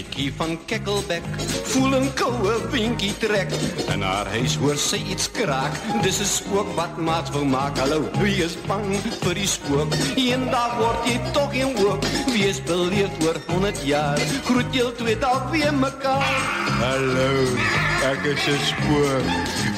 Annekie 0.00 0.32
van 0.36 0.58
Kekkelbek 0.64 1.24
voel 1.72 1.92
'n 2.00 2.08
koue 2.16 2.54
winkie 2.72 3.12
trek 3.20 3.50
en 3.92 4.00
haar 4.02 4.26
huis 4.32 4.56
hoor 4.56 4.76
sy 4.76 4.96
iets 5.12 5.28
kraak. 5.30 5.74
Dis 6.02 6.20
'n 6.20 6.24
spook 6.24 6.70
wat 6.74 6.96
maat 6.96 7.28
wil 7.32 7.44
maak. 7.44 7.76
Hallo, 7.78 8.08
wie 8.20 8.44
is 8.44 8.56
bang 8.66 8.96
vir 9.20 9.34
die 9.34 9.46
spook? 9.46 9.92
Eendag 10.16 10.72
word 10.78 11.04
jy 11.04 11.20
tog 11.32 11.52
een 11.54 11.76
ook. 11.84 12.00
Wie 12.32 12.48
is 12.48 12.62
beleef 12.62 13.12
oor 13.26 13.36
100 13.46 13.82
jaar? 13.84 14.18
Groet 14.44 14.72
julle 14.72 14.94
twee 14.94 15.18
dalk 15.18 15.50
weer 15.52 15.74
mekaar. 15.74 16.32
Hallo, 16.80 17.32
ek 18.12 18.24
is 18.24 18.46
'n 18.48 18.60
spook. 18.72 19.26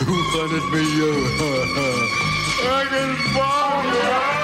Hoe 0.07 0.23
gaan 0.31 0.49
dit 0.55 0.67
met 0.71 0.89
jou? 0.99 1.19
ek 2.79 2.91
is 3.03 3.19
bang. 3.35 3.91
Ja. 3.99 4.42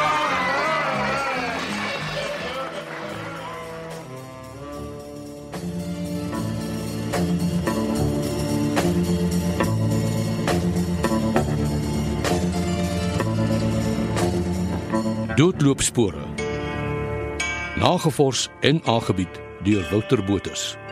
Doodloopspore. 15.39 16.19
Nagevors 17.77 18.49
en 18.61 18.81
aangebied 18.85 19.41
deur 19.63 19.89
Wouter 19.91 20.25
Botha. 20.25 20.88